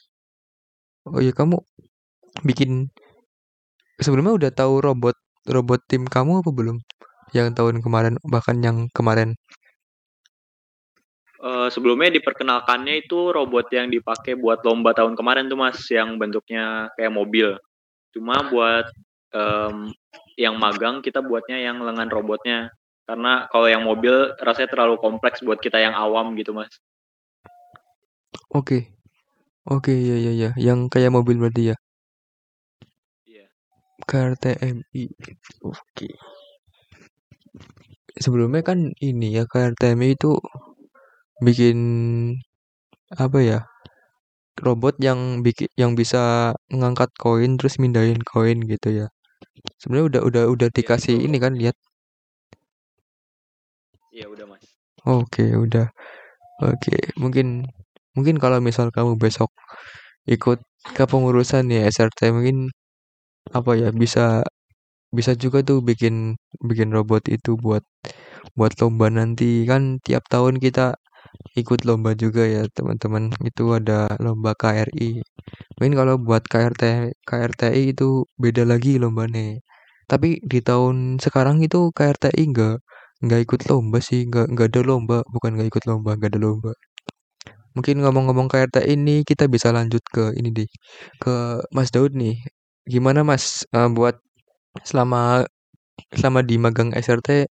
Oh 1.08 1.20
iya 1.24 1.32
kamu 1.40 1.56
bikin 2.48 2.72
sebelumnya 4.04 4.34
udah 4.38 4.52
tahu 4.54 4.74
robot 4.86 5.16
robot 5.48 5.84
tim 5.88 6.08
kamu 6.08 6.44
apa 6.44 6.52
belum? 6.52 6.78
Yang 7.36 7.58
tahun 7.58 7.76
kemarin 7.82 8.16
bahkan 8.28 8.60
yang 8.62 8.88
kemarin. 8.94 9.36
Eh, 11.44 11.68
sebelumnya 11.76 12.08
diperkenalkannya 12.08 13.04
itu 13.04 13.36
robot 13.36 13.68
yang 13.76 13.92
dipakai 13.92 14.40
buat 14.40 14.64
lomba 14.64 14.96
tahun 14.96 15.20
kemarin 15.20 15.52
tuh 15.52 15.60
mas, 15.60 15.76
yang 15.92 16.16
bentuknya 16.16 16.88
kayak 16.96 17.12
mobil. 17.12 17.60
Cuma 18.16 18.48
buat 18.48 18.88
em, 19.36 19.92
yang 20.40 20.56
magang 20.56 21.04
kita 21.04 21.20
buatnya 21.20 21.60
yang 21.60 21.84
lengan 21.84 22.08
robotnya. 22.08 22.72
Karena 23.04 23.52
kalau 23.52 23.68
yang 23.68 23.84
mobil 23.84 24.32
rasanya 24.40 24.72
terlalu 24.72 24.96
kompleks 24.96 25.44
buat 25.44 25.60
kita 25.60 25.84
yang 25.84 25.92
awam 25.92 26.32
gitu 26.40 26.56
mas. 26.56 26.72
Oke. 28.48 28.96
Oke, 29.68 29.92
iya 29.92 30.16
iya 30.16 30.32
iya. 30.32 30.50
Yang 30.56 30.96
kayak 30.96 31.12
mobil 31.12 31.36
berarti 31.44 31.72
ya. 31.72 31.78
KRTMI. 34.10 35.04
Oke. 35.70 36.08
Sebelumnya 38.24 38.62
kan 38.70 38.80
ini 39.10 39.28
ya 39.38 39.44
KRTMI 39.52 40.08
itu 40.18 40.32
bikin 41.46 41.78
apa 43.24 43.40
ya? 43.50 43.60
Robot 44.66 44.96
yang 45.08 45.20
bikin 45.46 45.70
yang 45.82 45.92
bisa 46.00 46.54
ngangkat 46.78 47.10
koin 47.24 47.52
terus 47.60 47.76
mindahin 47.82 48.22
koin 48.32 48.58
gitu 48.74 48.90
ya. 49.00 49.08
Sebenarnya 49.82 50.08
udah 50.12 50.22
udah 50.30 50.44
udah 50.56 50.70
Iya 50.70 50.76
dikasih 50.78 51.16
betul. 51.18 51.26
ini 51.28 51.38
kan 51.44 51.54
lihat. 51.62 51.76
Iya 54.16 54.26
udah 54.34 54.46
mas. 54.52 54.64
Oke, 55.08 55.44
udah. 55.66 55.88
Oke, 56.64 56.96
mungkin 57.24 57.48
mungkin 58.18 58.36
kalau 58.44 58.60
misal 58.68 58.88
kamu 58.96 59.14
besok 59.24 59.50
ikut 60.36 60.60
kepengurusan 60.98 61.66
ya 61.76 61.82
SRT 61.90 62.20
mungkin 62.36 62.58
apa 63.58 63.72
ya 63.82 63.90
bisa 64.04 64.44
bisa 65.18 65.32
juga 65.44 65.60
tuh 65.70 65.80
bikin 65.90 66.16
bikin 66.70 66.90
robot 66.98 67.24
itu 67.36 67.52
buat 67.66 67.84
buat 68.58 68.74
lomba 68.82 69.08
nanti. 69.20 69.66
Kan 69.72 69.84
tiap 70.06 70.24
tahun 70.34 70.56
kita 70.66 70.86
ikut 71.62 71.80
lomba 71.90 72.12
juga 72.24 72.44
ya 72.56 72.64
teman-teman. 72.78 73.24
Itu 73.50 73.64
ada 73.80 74.00
lomba 74.26 74.52
KRI 74.62 75.22
mungkin 75.80 75.96
kalau 76.00 76.16
buat 76.28 76.44
KRT 76.52 76.84
KRTI 77.30 77.84
itu 77.96 78.26
beda 78.44 78.64
lagi 78.72 78.92
lombanya. 79.04 79.60
Tapi 80.12 80.30
di 80.52 80.60
tahun 80.70 81.20
sekarang 81.26 81.58
itu 81.68 81.80
KRTI 81.98 82.44
nggak 82.54 82.76
nggak 83.26 83.42
ikut 83.48 83.62
lomba 83.72 84.00
sih. 84.10 84.22
Nggak 84.30 84.46
nggak 84.54 84.68
ada 84.74 84.82
lomba. 84.90 85.18
Bukan 85.34 85.52
nggak 85.58 85.70
ikut 85.74 85.84
lomba 85.90 86.12
nggak 86.20 86.32
ada 86.36 86.42
lomba. 86.46 86.74
Mungkin 87.76 87.96
ngomong-ngomong 88.06 88.48
KRTI 88.52 88.94
ini 88.98 89.16
kita 89.26 89.46
bisa 89.50 89.70
lanjut 89.74 90.02
ke 90.14 90.34
ini 90.38 90.50
deh. 90.54 90.70
Ke 91.22 91.62
Mas 91.76 91.90
Daud 91.94 92.14
nih 92.14 92.38
gimana 92.84 93.24
Mas 93.24 93.64
eh, 93.72 93.90
buat 93.92 94.20
selama 94.84 95.48
selama 96.14 96.40
di 96.44 96.56
magang 96.60 96.92
SRT 96.92 97.48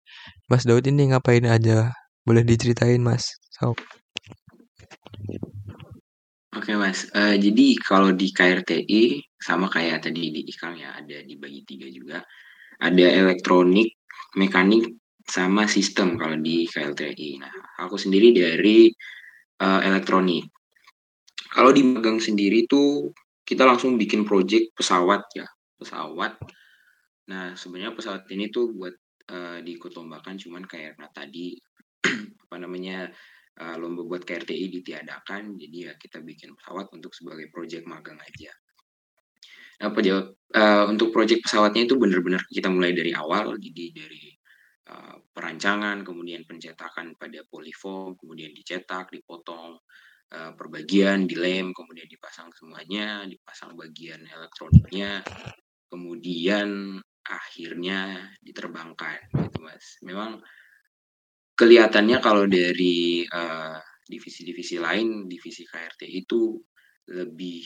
Mas 0.52 0.68
Daud 0.68 0.84
ini 0.88 1.12
ngapain 1.12 1.48
aja 1.48 1.94
boleh 2.28 2.44
diceritain 2.44 3.00
Mas 3.00 3.40
so, 3.56 3.74
Oke 6.52 6.76
mas, 6.76 7.08
Eh, 7.16 7.40
jadi 7.40 7.80
kalau 7.80 8.12
di 8.12 8.28
KRTI 8.36 9.24
sama 9.40 9.72
kayak 9.72 10.04
tadi 10.04 10.36
di 10.36 10.44
IKAM 10.44 10.76
ya 10.76 10.94
ada 11.00 11.24
dibagi 11.24 11.64
tiga 11.64 11.88
juga. 11.88 12.20
Ada 12.84 13.08
elektronik, 13.24 13.96
mekanik, 14.36 15.00
sama 15.24 15.64
sistem 15.66 16.20
kalau 16.20 16.36
di 16.36 16.68
KLTI. 16.68 17.40
Nah, 17.40 17.54
aku 17.80 17.96
sendiri 17.96 18.36
dari 18.36 18.92
eh, 19.64 19.82
elektronik. 19.88 20.44
Kalau 21.56 21.72
di 21.72 21.88
magang 21.88 22.20
sendiri 22.20 22.68
tuh 22.68 23.16
kita 23.52 23.68
langsung 23.68 24.00
bikin 24.00 24.24
project 24.24 24.72
pesawat 24.72 25.28
ya, 25.36 25.44
pesawat. 25.76 26.40
Nah, 27.28 27.52
sebenarnya 27.60 27.92
pesawat 27.92 28.24
ini 28.32 28.48
tuh 28.48 28.72
buat 28.72 28.96
eh, 29.28 29.60
diikut 29.60 29.92
lombakan, 29.92 30.40
cuman 30.40 30.64
kayak 30.64 30.96
nah, 30.96 31.12
tadi 31.12 31.60
apa 32.48 32.56
namanya 32.58 33.12
uh, 33.60 33.76
lomba 33.78 34.02
buat 34.08 34.24
KRTI 34.24 34.72
ditiadakan, 34.72 35.60
jadi 35.60 35.92
ya 35.92 35.94
kita 36.00 36.24
bikin 36.24 36.56
pesawat 36.56 36.90
untuk 36.96 37.12
sebagai 37.12 37.52
proyek 37.52 37.84
magang 37.86 38.18
aja. 38.18 38.52
Nah, 39.82 39.90
peja- 39.94 40.30
uh, 40.34 40.86
untuk 40.90 41.10
proyek 41.10 41.46
pesawatnya 41.46 41.90
itu 41.90 41.98
benar-benar 41.98 42.46
kita 42.50 42.70
mulai 42.70 42.94
dari 42.94 43.12
awal, 43.14 43.58
jadi 43.58 43.86
dari 43.94 44.34
uh, 44.94 45.16
perancangan, 45.34 46.06
kemudian 46.06 46.46
pencetakan 46.46 47.18
pada 47.18 47.42
polyfoam, 47.50 48.14
kemudian 48.18 48.54
dicetak, 48.54 49.10
dipotong, 49.10 49.78
uh, 50.32 50.52
perbagian, 50.56 51.28
dilem, 51.28 51.76
kemudian 51.76 52.08
dipasang 52.08 52.50
semuanya, 52.56 53.28
dipasang 53.28 53.76
bagian 53.76 54.24
elektroniknya, 54.28 55.22
kemudian 55.92 57.00
akhirnya 57.28 58.32
diterbangkan, 58.42 59.20
gitu 59.48 59.60
mas. 59.62 60.00
Memang 60.02 60.42
kelihatannya 61.54 62.18
kalau 62.24 62.50
dari 62.50 63.28
divisi-divisi 64.08 64.80
uh, 64.80 64.84
lain, 64.90 65.30
divisi 65.30 65.68
KRT 65.68 66.02
itu 66.08 66.58
lebih 67.12 67.64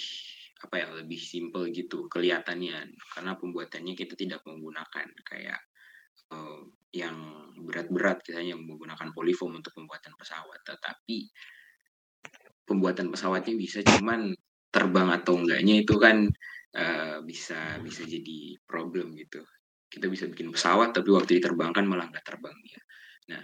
apa 0.66 0.82
ya 0.82 0.88
lebih 0.98 1.20
simple 1.20 1.70
gitu 1.70 2.10
kelihatannya 2.10 2.90
karena 3.14 3.32
pembuatannya 3.38 3.94
kita 3.94 4.18
tidak 4.18 4.42
menggunakan 4.48 5.08
kayak 5.28 5.62
uh, 6.34 6.64
yang 6.96 7.16
berat-berat 7.60 8.24
kita 8.26 8.42
hanya 8.42 8.58
menggunakan 8.58 9.12
polyfoam 9.12 9.60
untuk 9.60 9.76
pembuatan 9.76 10.16
pesawat 10.16 10.64
tetapi 10.66 11.30
pembuatan 12.66 13.14
pesawatnya 13.14 13.56
bisa 13.56 13.80
cuman 13.86 14.34
terbang 14.74 15.08
atau 15.14 15.40
enggaknya 15.40 15.86
itu 15.86 15.96
kan 15.96 16.28
uh, 16.76 17.18
bisa 17.24 17.80
bisa 17.80 18.04
jadi 18.04 18.60
problem 18.68 19.16
gitu. 19.16 19.46
Kita 19.88 20.12
bisa 20.12 20.28
bikin 20.28 20.52
pesawat 20.52 20.92
tapi 20.92 21.14
waktu 21.14 21.40
diterbangkan 21.40 21.86
malah 21.88 22.12
nggak 22.12 22.26
terbang 22.26 22.58
ya. 22.68 22.82
Nah 23.32 23.44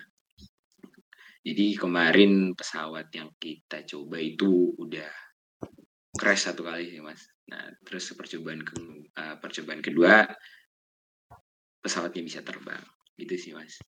jadi 1.41 1.65
kemarin 1.79 2.53
pesawat 2.53 3.09
yang 3.15 3.31
kita 3.41 3.85
coba 3.87 4.17
itu 4.21 4.75
udah 4.77 5.09
crash 6.17 6.49
satu 6.49 6.67
kali 6.67 6.91
sih 6.91 6.99
mas. 6.99 7.23
Nah 7.47 7.71
terus 7.87 8.11
percobaan 8.11 8.65
ke 8.65 8.75
uh, 9.15 9.35
percobaan 9.39 9.79
kedua 9.79 10.27
pesawatnya 11.79 12.21
bisa 12.25 12.39
terbang. 12.43 12.83
Gitu 13.15 13.35
sih 13.37 13.51
mas. 13.55 13.79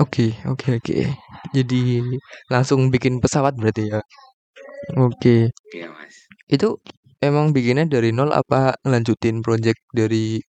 Oke, 0.00 0.32
oke, 0.48 0.80
oke. 0.80 0.98
Jadi 1.52 2.00
langsung 2.48 2.88
bikin 2.88 3.20
pesawat 3.20 3.52
berarti 3.54 3.92
ya. 3.92 4.00
Oke. 4.92 5.48
iya 5.74 5.88
mas 5.96 6.16
Itu 6.54 6.68
emang 7.28 7.46
bikinnya 7.56 7.84
dari 7.94 8.10
nol 8.16 8.30
apa 8.40 8.76
ngelanjutin 8.84 9.36
project 9.46 9.80
dari 9.98 10.40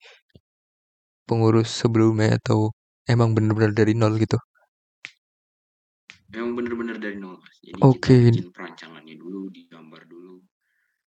pengurus 1.29 1.69
sebelumnya 1.81 2.29
atau 2.41 2.59
emang 3.13 3.29
bener-bener 3.37 3.71
dari 3.79 3.93
nol 3.99 4.13
gitu? 4.23 4.37
Emang 6.37 6.51
bener-bener 6.57 6.97
dari 7.03 7.17
nol 7.23 7.35
mas. 7.41 7.55
Jadi 7.65 7.81
kita 7.93 8.11
bikin 8.25 8.47
perancangannya 8.55 9.15
dulu, 9.23 9.41
digambar 9.57 10.01
dulu, 10.13 10.35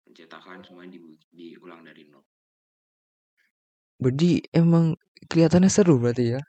pencetakan 0.06 0.60
semua 0.68 0.86
di, 0.94 1.00
diulang 1.38 1.82
dari 1.88 2.04
nol. 2.12 2.24
Berarti 4.02 4.32
emang 4.62 4.86
kelihatannya 5.30 5.70
seru 5.72 5.96
berarti 6.02 6.24
ya. 6.36 6.40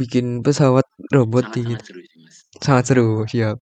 Bikin 0.00 0.26
pesawat 0.46 0.86
robot 1.16 1.46
Sangat, 1.52 1.58
gitu. 1.58 1.72
sangat 1.72 1.84
seru 1.88 2.00
sih 2.10 2.18
mas. 2.24 2.36
Sangat 2.64 2.84
seru, 2.88 3.08
siap. 3.32 3.56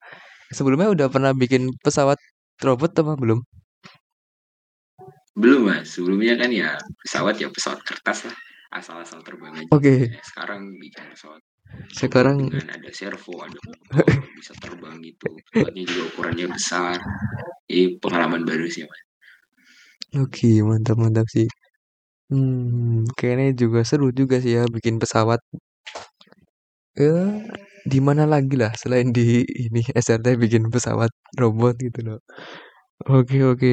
Sebelumnya 0.57 0.89
udah 0.95 1.09
pernah 1.15 1.33
bikin 1.43 1.63
pesawat 1.85 2.19
robot 2.63 2.93
apa 3.01 3.13
belum? 3.17 3.41
Belum 5.37 5.61
mas. 5.67 5.89
Sebelumnya 5.95 6.35
kan 6.37 6.51
ya 6.53 6.77
pesawat 7.03 7.41
ya 7.41 7.49
pesawat 7.49 7.81
kertas 7.87 8.29
lah. 8.29 8.37
Asal-asal 8.71 9.27
terbang 9.27 9.55
aja. 9.59 9.71
Oke. 9.75 10.15
Nah, 10.15 10.23
sekarang 10.23 10.61
bikin 10.79 11.05
pesawat 11.11 11.43
Sekarang 11.91 12.51
dengan 12.51 12.71
ada 12.71 12.91
servo, 12.91 13.35
ada 13.43 13.59
motor, 13.63 13.79
bisa 14.39 14.55
terbang 14.59 14.99
gitu. 15.03 15.27
Pesawatnya 15.51 15.83
juga 15.87 16.03
ukurannya 16.15 16.47
besar. 16.51 16.99
Ini 17.71 17.99
pengalaman 18.03 18.43
baru 18.47 18.67
sih 18.71 18.87
mas. 18.87 19.01
Oke, 20.19 20.63
mantap 20.67 20.99
mantap 20.99 21.27
sih. 21.31 21.47
Hmm, 22.31 23.07
kayaknya 23.19 23.55
juga 23.63 23.81
seru 23.87 24.11
juga 24.15 24.39
sih 24.43 24.55
ya 24.59 24.67
bikin 24.71 24.99
pesawat. 25.03 25.41
Ya, 27.01 27.17
di 27.93 27.99
mana 28.07 28.25
lagi 28.33 28.55
lah 28.63 28.73
selain 28.81 29.09
di 29.17 29.27
ini 29.65 29.81
SRT 30.05 30.27
bikin 30.43 30.65
pesawat 30.75 31.11
robot 31.41 31.75
gitu 31.87 32.01
loh. 32.09 32.19
Oke, 33.11 33.39
oke. 33.53 33.73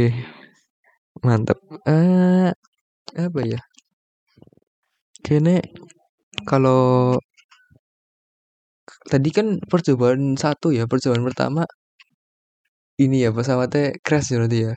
Mantap. 1.26 1.58
Eh, 1.90 2.50
apa 3.26 3.42
ya? 3.52 3.60
Kayaknya 5.26 5.56
kalau 6.50 6.82
tadi 9.12 9.30
kan 9.38 9.48
percobaan 9.72 10.24
satu 10.44 10.68
ya, 10.78 10.84
percobaan 10.92 11.24
pertama 11.28 11.62
ini 13.04 13.16
ya 13.26 13.30
pesawatnya 13.38 13.84
crash 14.06 14.30
ya 14.34 14.38
berarti 14.42 14.58
ya. 14.70 14.74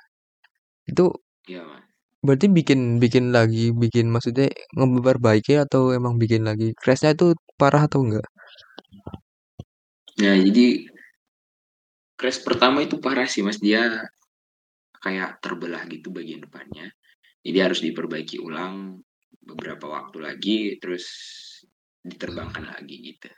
Itu 0.90 1.04
Iya 1.50 1.62
mas. 1.70 1.84
berarti 2.26 2.46
bikin 2.58 2.80
bikin 3.04 3.24
lagi, 3.36 3.64
bikin 3.82 4.06
maksudnya 4.14 4.46
ngeperbaiki 4.78 5.52
atau 5.64 5.82
emang 5.98 6.14
bikin 6.22 6.42
lagi? 6.48 6.66
Crashnya 6.80 7.10
itu 7.16 7.26
parah 7.60 7.84
atau 7.84 8.00
enggak? 8.00 8.24
Nah 10.24 10.36
jadi 10.40 10.88
crash 12.16 12.40
pertama 12.40 12.80
itu 12.80 12.96
parah 12.96 13.28
sih 13.28 13.44
mas. 13.44 13.60
Dia 13.60 14.08
kayak 15.00 15.40
terbelah 15.44 15.84
gitu 15.88 16.08
bagian 16.12 16.44
depannya. 16.44 16.88
Jadi 17.40 17.58
harus 17.60 17.80
diperbaiki 17.80 18.36
ulang 18.36 19.00
beberapa 19.40 19.88
waktu 19.88 20.18
lagi, 20.20 20.58
terus 20.76 21.08
diterbangkan 22.04 22.68
lagi 22.68 22.96
gitu. 23.00 23.28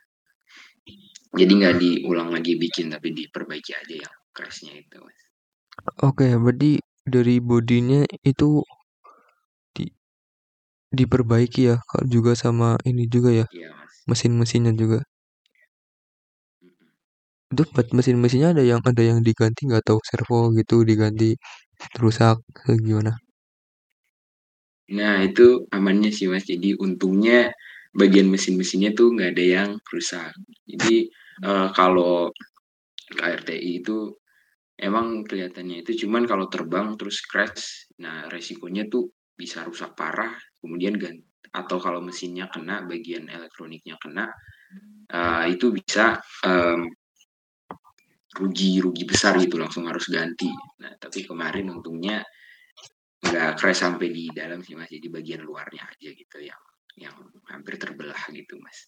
Jadi 1.33 1.53
nggak 1.55 1.77
diulang 1.79 2.35
lagi 2.35 2.59
bikin, 2.59 2.91
tapi 2.91 3.15
diperbaiki 3.15 3.73
aja 3.79 3.95
yang 4.07 4.15
crashnya 4.35 4.75
itu, 4.75 4.99
mas. 4.99 5.21
Oke, 6.03 6.29
berarti 6.37 6.83
dari 7.07 7.39
bodinya 7.39 8.03
itu 8.27 8.61
di 9.73 9.87
diperbaiki 10.93 11.63
ya, 11.73 11.77
juga 12.05 12.37
sama 12.37 12.77
ini 12.85 13.09
juga 13.09 13.33
ya, 13.33 13.47
Iya. 13.49 13.73
Mesin-mesinnya 14.11 14.73
juga. 14.83 14.99
Itu 17.53 17.62
buat 17.75 17.88
mesin-mesinnya 17.97 18.49
ada 18.55 18.65
yang 18.71 18.81
ada 18.91 19.03
yang 19.11 19.19
diganti 19.29 19.61
nggak 19.69 19.85
tahu 19.88 19.99
servo 20.09 20.38
gitu 20.59 20.77
diganti 20.91 21.29
rusak 22.03 22.37
gimana? 22.87 23.12
Nah 24.99 25.15
itu 25.29 25.47
amannya 25.77 26.11
sih 26.19 26.27
mas. 26.33 26.45
Jadi 26.53 26.69
untungnya 26.85 27.38
bagian 28.01 28.29
mesin-mesinnya 28.35 28.91
tuh 28.99 29.09
nggak 29.15 29.31
ada 29.37 29.45
yang 29.57 29.71
rusak. 29.93 30.33
Jadi 30.71 30.95
eh, 31.49 31.69
kalau 31.79 32.29
KRTI 33.19 33.71
itu 33.85 33.97
emang 34.88 35.25
kelihatannya 35.29 35.77
itu 35.85 35.93
cuman 36.07 36.25
kalau 36.31 36.47
terbang 36.53 36.97
terus 37.01 37.19
crash, 37.31 37.88
nah 38.03 38.29
resikonya 38.35 38.85
tuh 38.93 39.05
bisa 39.41 39.65
rusak 39.69 39.93
parah, 39.99 40.35
kemudian 40.61 40.95
ganti 41.01 41.32
atau 41.51 41.79
kalau 41.83 42.01
mesinnya 42.05 42.47
kena, 42.53 42.85
bagian 42.87 43.27
elektroniknya 43.27 43.97
kena, 43.99 44.31
eh, 45.11 45.45
itu 45.55 45.71
bisa 45.75 46.19
em, 46.47 46.87
rugi 48.39 48.81
rugi 48.85 49.05
besar 49.09 49.37
gitu 49.43 49.57
langsung 49.63 49.85
harus 49.91 50.07
ganti. 50.09 50.49
Nah 50.83 50.93
tapi 51.03 51.21
kemarin 51.29 51.67
untungnya 51.75 52.25
nggak 53.27 53.51
crash 53.61 53.81
sampai 53.85 54.09
di 54.17 54.25
dalam 54.35 54.61
sih 54.67 54.75
mas, 54.79 54.91
jadi 54.91 55.09
bagian 55.17 55.43
luarnya 55.49 55.83
aja 55.93 56.11
gitu 56.23 56.39
yang 56.51 56.63
yang 56.99 57.17
hampir 57.53 57.75
terbelah 57.83 58.23
gitu 58.35 58.55
mas. 58.65 58.79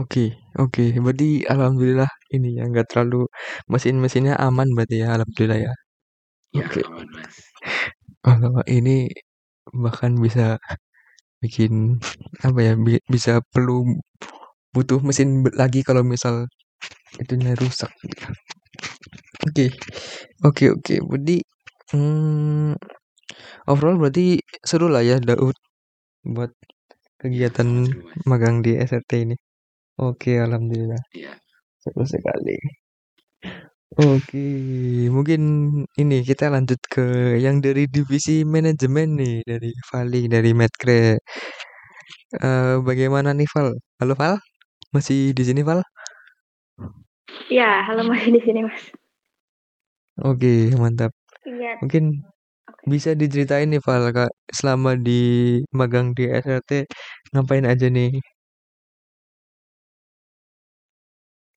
Oke, 0.00 0.20
oke. 0.56 0.82
Berarti 1.04 1.44
alhamdulillah 1.52 2.08
ini 2.34 2.48
ya 2.58 2.62
nggak 2.70 2.86
terlalu 2.90 3.28
mesin-mesinnya 3.72 4.34
aman 4.46 4.68
berarti 4.76 4.96
ya 5.04 5.08
alhamdulillah 5.16 5.58
ya. 5.68 5.72
Ya 6.56 6.64
Oke. 6.68 6.80
aman 6.88 7.08
mas. 7.16 7.34
Kalau 8.24 8.62
ini 8.78 9.10
bahkan 9.84 10.12
bisa 10.24 10.58
bikin 11.42 11.72
apa 12.46 12.60
ya 12.68 12.72
bi- 12.86 13.04
bisa 13.14 13.32
perlu 13.52 13.76
butuh 14.74 15.00
mesin 15.04 15.44
lagi 15.60 15.80
kalau 15.86 16.02
misal 16.04 16.48
itunya 17.22 17.52
rusak. 17.60 17.90
Oke, 19.46 19.64
oke, 20.48 20.64
oke. 20.76 20.94
Berarti 21.08 21.36
hmm, 21.92 22.74
overall 23.70 23.96
berarti 24.00 24.24
seru 24.68 24.86
lah 24.94 25.02
ya 25.10 25.16
Daud 25.28 25.56
buat 26.34 26.52
kegiatan 27.22 27.68
seru 27.88 28.02
magang 28.30 28.56
di 28.66 28.72
SRT 28.78 29.12
ini. 29.26 29.36
Oke, 30.02 30.32
alhamdulillah 30.46 31.02
Iya. 31.18 31.32
seru 31.82 32.04
sekali. 32.14 32.56
Oke, 34.00 34.38
mungkin 35.12 35.40
ini 36.00 36.14
kita 36.28 36.44
lanjut 36.54 36.80
ke 36.92 37.00
yang 37.44 37.56
dari 37.64 37.84
divisi 37.94 38.40
manajemen 38.54 39.08
nih 39.20 39.34
dari 39.44 39.68
Vali 39.92 40.18
dari 40.32 40.50
Medcre. 40.56 41.20
Eh, 42.42 42.74
bagaimana 42.88 43.30
nih 43.36 43.48
Val? 43.54 43.68
Halo 44.00 44.12
Val? 44.20 44.34
Masih 44.94 45.18
di 45.38 45.42
sini 45.48 45.60
Val? 45.68 45.80
Ya, 47.52 47.84
halo 47.86 48.00
masih 48.08 48.30
di 48.36 48.40
sini 48.46 48.60
mas. 48.68 48.82
Oke, 50.24 50.72
mantap. 50.82 51.12
Iya, 51.44 51.76
Mungkin 51.82 52.04
oke. 52.68 52.84
bisa 52.92 53.10
diceritain 53.20 53.68
nih 53.72 53.82
Val, 53.86 54.04
Kak, 54.16 54.30
selama 54.58 54.96
di 55.06 55.12
magang 55.78 56.16
di 56.16 56.24
SRT 56.28 56.70
ngapain 57.32 57.66
aja 57.68 57.86
nih? 57.92 58.10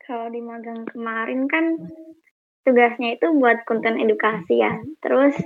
Kalau 0.06 0.28
di 0.30 0.42
magang 0.44 0.86
kemarin 0.86 1.50
kan 1.50 1.66
tugasnya 2.66 3.16
itu 3.16 3.32
buat 3.38 3.64
konten 3.70 4.02
edukasi 4.02 4.60
ya. 4.60 4.82
Terus 5.00 5.38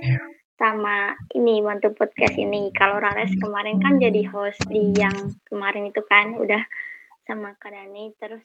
sama 0.56 1.14
ini 1.36 1.60
bantu 1.60 1.92
podcast 1.92 2.34
ini. 2.40 2.72
Kalau 2.72 2.98
Rares 2.98 3.30
kemarin 3.36 3.78
kan 3.78 4.00
jadi 4.00 4.24
host 4.32 4.60
di 4.72 4.96
yang 4.96 5.36
kemarin 5.46 5.92
itu 5.92 6.00
kan 6.08 6.34
udah 6.40 6.64
sama 7.30 7.54
Kak 7.62 7.70
Dani 7.70 8.10
terus 8.18 8.42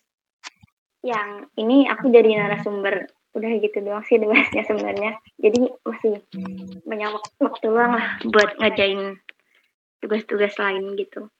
yang 1.01 1.49
ini 1.57 1.89
aku 1.89 2.13
jadi 2.13 2.37
narasumber 2.37 3.09
udah 3.33 3.51
gitu 3.57 3.81
doang 3.81 4.05
sih 4.05 4.21
tugasnya 4.21 4.61
sebenarnya 4.61 5.17
jadi 5.41 5.73
masih 5.81 6.21
banyak 6.85 7.09
waktu 7.41 7.65
luang 7.65 7.97
lah 7.97 8.21
buat 8.29 8.61
ngajain 8.61 9.17
tugas-tugas 10.05 10.53
lain 10.61 10.93
gitu 11.01 11.33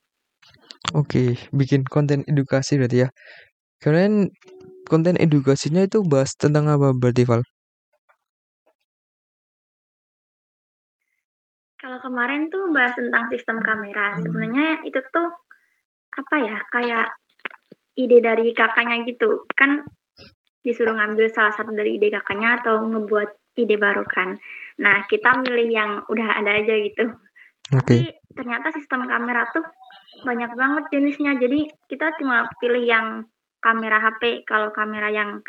Oke, 0.93 1.33
bikin 1.49 1.81
konten 1.81 2.21
edukasi 2.29 2.77
berarti 2.77 3.07
ya. 3.07 3.09
Kalian 3.81 4.29
konten 4.85 5.17
edukasinya 5.17 5.83
itu 5.85 6.05
bahas 6.05 6.33
tentang 6.37 6.69
apa 6.69 6.93
berarti 6.93 7.25
Val? 7.25 7.41
Kalau 11.81 12.01
kemarin 12.01 12.49
tuh 12.49 12.73
bahas 12.73 12.97
tentang 12.97 13.29
sistem 13.29 13.61
kamera. 13.61 14.17
Sebenarnya 14.17 14.81
itu 14.89 14.97
tuh 15.13 15.29
apa 16.15 16.35
ya 16.41 16.57
kayak 16.73 17.13
ide 17.99 18.25
dari 18.25 18.55
kakaknya 18.57 19.05
gitu. 19.05 19.45
Kan 19.53 19.85
disuruh 20.65 20.97
ngambil 20.97 21.29
salah 21.29 21.53
satu 21.53 21.69
dari 21.77 22.01
ide 22.01 22.09
kakaknya 22.09 22.57
atau 22.63 22.81
ngebuat 22.89 23.59
ide 23.61 23.77
baru 23.77 24.01
kan. 24.09 24.33
Nah 24.81 25.05
kita 25.05 25.45
milih 25.45 25.69
yang 25.69 25.91
udah 26.09 26.41
ada 26.41 26.57
aja 26.57 26.73
gitu. 26.73 27.05
Oke. 27.73 27.85
Tapi 27.85 27.97
ternyata 28.33 28.73
sistem 28.73 29.05
kamera 29.05 29.45
tuh 29.53 29.65
banyak 30.25 30.57
banget 30.57 30.83
jenisnya. 30.89 31.37
Jadi 31.37 31.69
kita 31.85 32.17
cuma 32.17 32.49
pilih 32.57 32.81
yang 32.81 33.07
kamera 33.65 33.97
HP. 33.97 34.45
Kalau 34.45 34.69
kamera 34.69 35.09
yang 35.09 35.41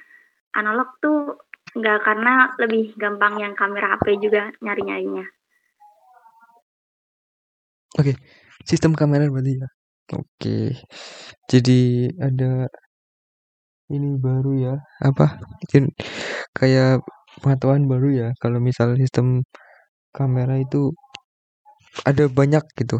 analog 0.57 0.96
tuh 1.05 1.37
nggak 1.76 1.98
karena 2.09 2.57
lebih 2.57 2.96
gampang 2.96 3.37
yang 3.44 3.52
kamera 3.52 4.00
HP 4.00 4.16
juga 4.24 4.48
nyari-nyarinya. 4.64 5.29
Oke, 8.00 8.16
sistem 8.64 8.96
kamera 8.96 9.29
berarti 9.29 9.61
ya. 9.61 9.68
Oke. 10.16 10.72
Jadi 11.50 12.09
ada 12.16 12.68
ini 13.92 14.18
baru 14.18 14.52
ya, 14.57 14.74
apa? 15.05 15.38
Mungkin 15.61 15.92
kayak 16.57 17.05
pengetahuan 17.42 17.85
baru 17.87 18.09
ya 18.11 18.29
kalau 18.42 18.59
misal 18.59 18.96
sistem 18.98 19.44
kamera 20.16 20.57
itu 20.59 20.90
ada 22.09 22.24
banyak 22.29 22.64
gitu. 22.76 22.98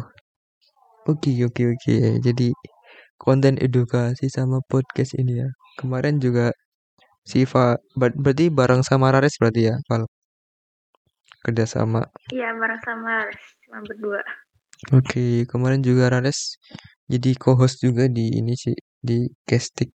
Oke, 1.07 1.31
oke, 1.47 1.63
oke. 1.73 1.93
Jadi 2.25 2.47
konten 3.17 3.57
edukasi 3.61 4.29
sama 4.31 4.61
podcast 4.71 5.13
ini 5.17 5.43
ya. 5.45 5.49
Kemarin 5.79 6.17
juga 6.23 6.53
Siva 7.27 7.75
ber- 7.99 8.15
berarti 8.15 8.47
bareng 8.49 8.81
sama 8.87 9.11
Rares 9.13 9.35
berarti 9.41 9.61
ya, 9.69 9.75
Val. 9.89 10.07
Kerjasama. 11.43 12.01
Iya 12.33 12.49
bareng 12.59 12.81
sama 12.83 13.11
Res, 13.27 13.43
cuma 13.63 13.79
berdua. 13.85 14.21
Oke, 14.93 15.43
kemarin 15.49 15.81
juga 15.81 16.13
Rares 16.13 16.61
jadi 17.09 17.33
co-host 17.39 17.81
juga 17.81 18.05
di 18.11 18.35
ini 18.39 18.53
sih 18.53 18.75
di 19.01 19.25
casting 19.47 19.89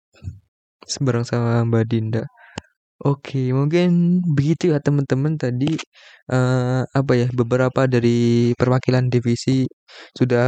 bareng 0.98 1.24
sama 1.28 1.62
Mbak 1.68 1.84
Dinda. 1.88 2.22
Oke, 3.02 3.38
mungkin 3.58 3.86
begitu 4.36 4.64
ya 4.72 4.78
teman-teman 4.86 5.34
tadi 5.42 5.64
eh, 6.32 6.80
apa 6.98 7.12
ya 7.20 7.26
beberapa 7.38 7.80
dari 7.94 8.08
perwakilan 8.58 9.06
divisi 9.12 9.50
sudah 10.18 10.42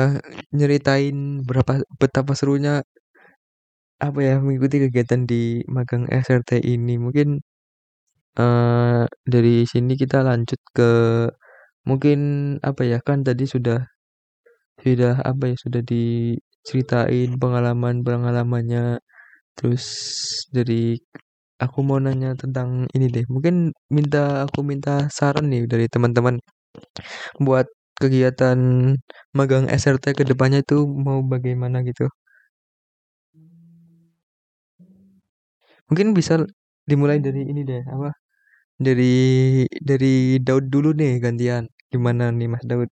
nyeritain 0.57 1.43
berapa 1.49 1.73
betapa 2.01 2.33
serunya 2.39 2.85
apa 4.03 4.19
ya 4.27 4.35
mengikuti 4.43 4.77
kegiatan 4.85 5.23
di 5.31 5.63
magang 5.71 6.05
SRT 6.11 6.59
ini. 6.63 6.95
Mungkin 7.05 7.29
eh 8.39 9.03
dari 9.33 9.51
sini 9.73 9.93
kita 10.03 10.19
lanjut 10.29 10.61
ke 10.77 10.91
mungkin 11.89 12.19
apa 12.69 12.83
ya 12.93 12.99
kan 13.07 13.19
tadi 13.27 13.45
sudah 13.55 13.79
sudah 14.85 15.15
apa 15.31 15.45
ya 15.53 15.57
sudah 15.65 15.83
diceritain 15.91 17.31
pengalaman-pengalamannya 17.43 19.01
terus 19.59 19.85
dari 20.57 20.99
aku 21.63 21.79
mau 21.89 21.99
nanya 22.05 22.29
tentang 22.43 22.87
ini 22.97 23.07
deh 23.15 23.25
mungkin 23.35 23.55
minta 23.97 24.19
aku 24.47 24.61
minta 24.71 24.91
saran 25.17 25.47
nih 25.53 25.63
dari 25.71 25.87
teman-teman. 25.93 26.37
Buat 27.47 27.67
kegiatan 28.01 28.59
magang 29.39 29.65
SRT 29.71 30.05
ke 30.19 30.25
depannya 30.27 30.61
itu 30.67 30.77
mau 31.07 31.23
bagaimana 31.23 31.83
gitu? 31.87 32.11
Mungkin 35.89 36.17
bisa 36.19 36.35
dimulai 36.91 37.19
dari 37.21 37.41
ini 37.51 37.61
deh 37.71 37.83
apa? 37.95 38.11
Dari 38.87 39.15
dari 39.89 40.39
Daud 40.47 40.65
dulu 40.75 40.91
nih 41.01 41.13
gantian 41.25 41.65
gimana 41.93 42.25
nih 42.39 42.49
Mas 42.53 42.65
Daud? 42.71 42.91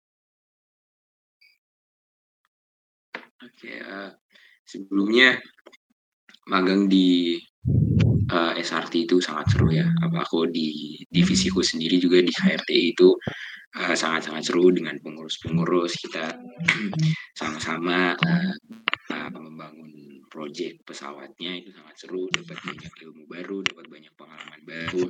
Oke, 3.46 3.68
eh, 3.68 4.10
sebelumnya 4.64 5.40
magang 6.50 6.82
di 6.92 7.06
eh, 8.30 8.52
SRT 8.60 9.06
itu 9.08 9.16
sangat 9.22 9.46
seru 9.54 9.68
ya. 9.72 9.86
Apa 10.02 10.26
aku 10.26 10.50
di 10.50 10.98
divisiku 11.06 11.60
sendiri 11.62 11.96
juga 12.02 12.22
di 12.22 12.32
HRT 12.32 12.70
itu 12.96 13.08
eh, 13.78 13.94
sangat-sangat 13.96 14.42
seru 14.46 14.70
dengan 14.74 14.96
pengurus-pengurus 15.02 15.98
kita. 16.02 16.36
Sama-sama 17.38 18.14
eh, 18.16 18.52
eh, 19.14 19.28
membangun 19.32 19.92
proyek 20.26 20.82
pesawatnya 20.84 21.62
itu 21.62 21.70
sangat 21.72 21.94
seru, 21.96 22.28
dapat 22.28 22.58
banyak 22.60 22.92
ilmu 23.06 23.24
baru, 23.30 23.62
dapat 23.64 23.86
banyak 23.88 24.12
pengalaman 24.18 24.60
baru, 24.66 25.06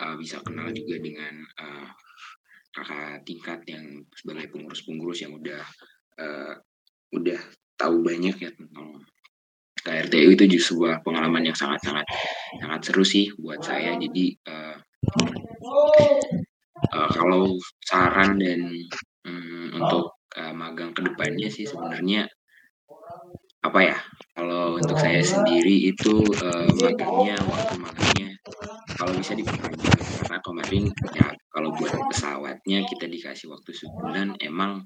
Eh, 0.00 0.16
bisa 0.16 0.40
kenal 0.40 0.72
juga 0.72 0.96
dengan 0.96 1.44
eh, 1.44 1.88
kakak 2.72 3.20
tingkat 3.28 3.60
yang 3.68 3.84
sebagai 4.16 4.48
pengurus-pengurus 4.48 5.20
yang 5.20 5.36
udah 5.36 5.60
eh, 6.16 6.54
udah 7.12 7.40
tahu 7.76 8.00
banyak 8.00 8.36
ya 8.40 8.50
tentang 8.56 9.04
KRTU 9.80 10.28
itu 10.36 10.44
justru 10.56 10.84
sebuah 10.84 11.00
pengalaman 11.00 11.42
yang 11.48 11.56
sangat-sangat 11.56 12.06
sangat 12.60 12.80
seru 12.84 13.04
sih 13.04 13.32
buat 13.40 13.60
saya. 13.64 13.96
Jadi 13.96 14.36
eh, 14.36 14.76
eh, 16.92 17.08
kalau 17.12 17.56
saran 17.84 18.36
dan 18.36 18.60
mm, 19.24 19.80
untuk 19.80 20.20
eh, 20.36 20.52
magang 20.52 20.92
ke 20.92 21.00
depannya 21.04 21.48
sih 21.48 21.64
sebenarnya 21.64 22.28
apa 23.60 23.80
ya? 23.84 23.96
Kalau 24.32 24.76
untuk 24.76 24.96
saya 24.96 25.20
sendiri 25.20 25.92
itu 25.92 26.14
eh, 26.40 26.68
magangnya 26.80 27.36
waktu 27.44 27.74
magangnya 27.76 28.28
kalau 28.96 29.16
bisa 29.16 29.32
diperpanjang 29.32 29.96
karena 29.96 30.38
kemarin 30.44 30.84
ya 31.16 31.28
kalau 31.48 31.72
buat 31.72 31.92
pesawatnya 32.12 32.84
kita 32.84 33.08
dikasih 33.08 33.48
waktu 33.48 33.72
sebulan 33.72 34.36
emang 34.44 34.84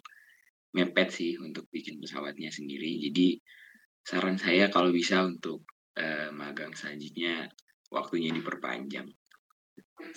mepet 0.75 1.09
sih 1.11 1.39
untuk 1.39 1.67
bikin 1.71 2.03
pesawatnya 2.03 2.51
sendiri. 2.51 2.99
Jadi 3.11 3.39
saran 4.11 4.37
saya 4.45 4.65
kalau 4.75 4.91
bisa 4.99 5.17
untuk 5.31 5.61
eh, 6.05 6.29
magang 6.41 6.73
selanjutnya 6.81 7.35
waktunya 7.97 8.31
diperpanjang. 8.39 9.09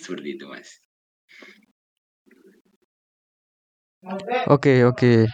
Seperti 0.02 0.28
itu, 0.36 0.46
Mas. 0.52 0.68
Oke, 4.54 4.84
oke. 4.88 5.26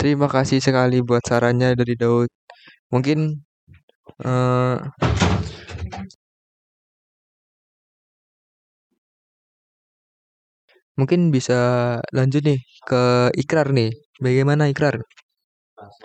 Terima 0.00 0.26
kasih 0.34 0.58
sekali 0.66 0.96
buat 1.08 1.22
sarannya 1.24 1.74
dari 1.80 1.94
Daud. 1.98 2.30
Mungkin 2.92 3.18
eh 4.24 4.76
mungkin 10.98 11.20
bisa 11.34 11.58
lanjut 12.14 12.42
nih 12.46 12.58
ke 12.88 13.02
Ikrar 13.42 13.68
nih. 13.74 13.90
Bagaimana 14.22 14.70
Ikrar? 14.70 15.02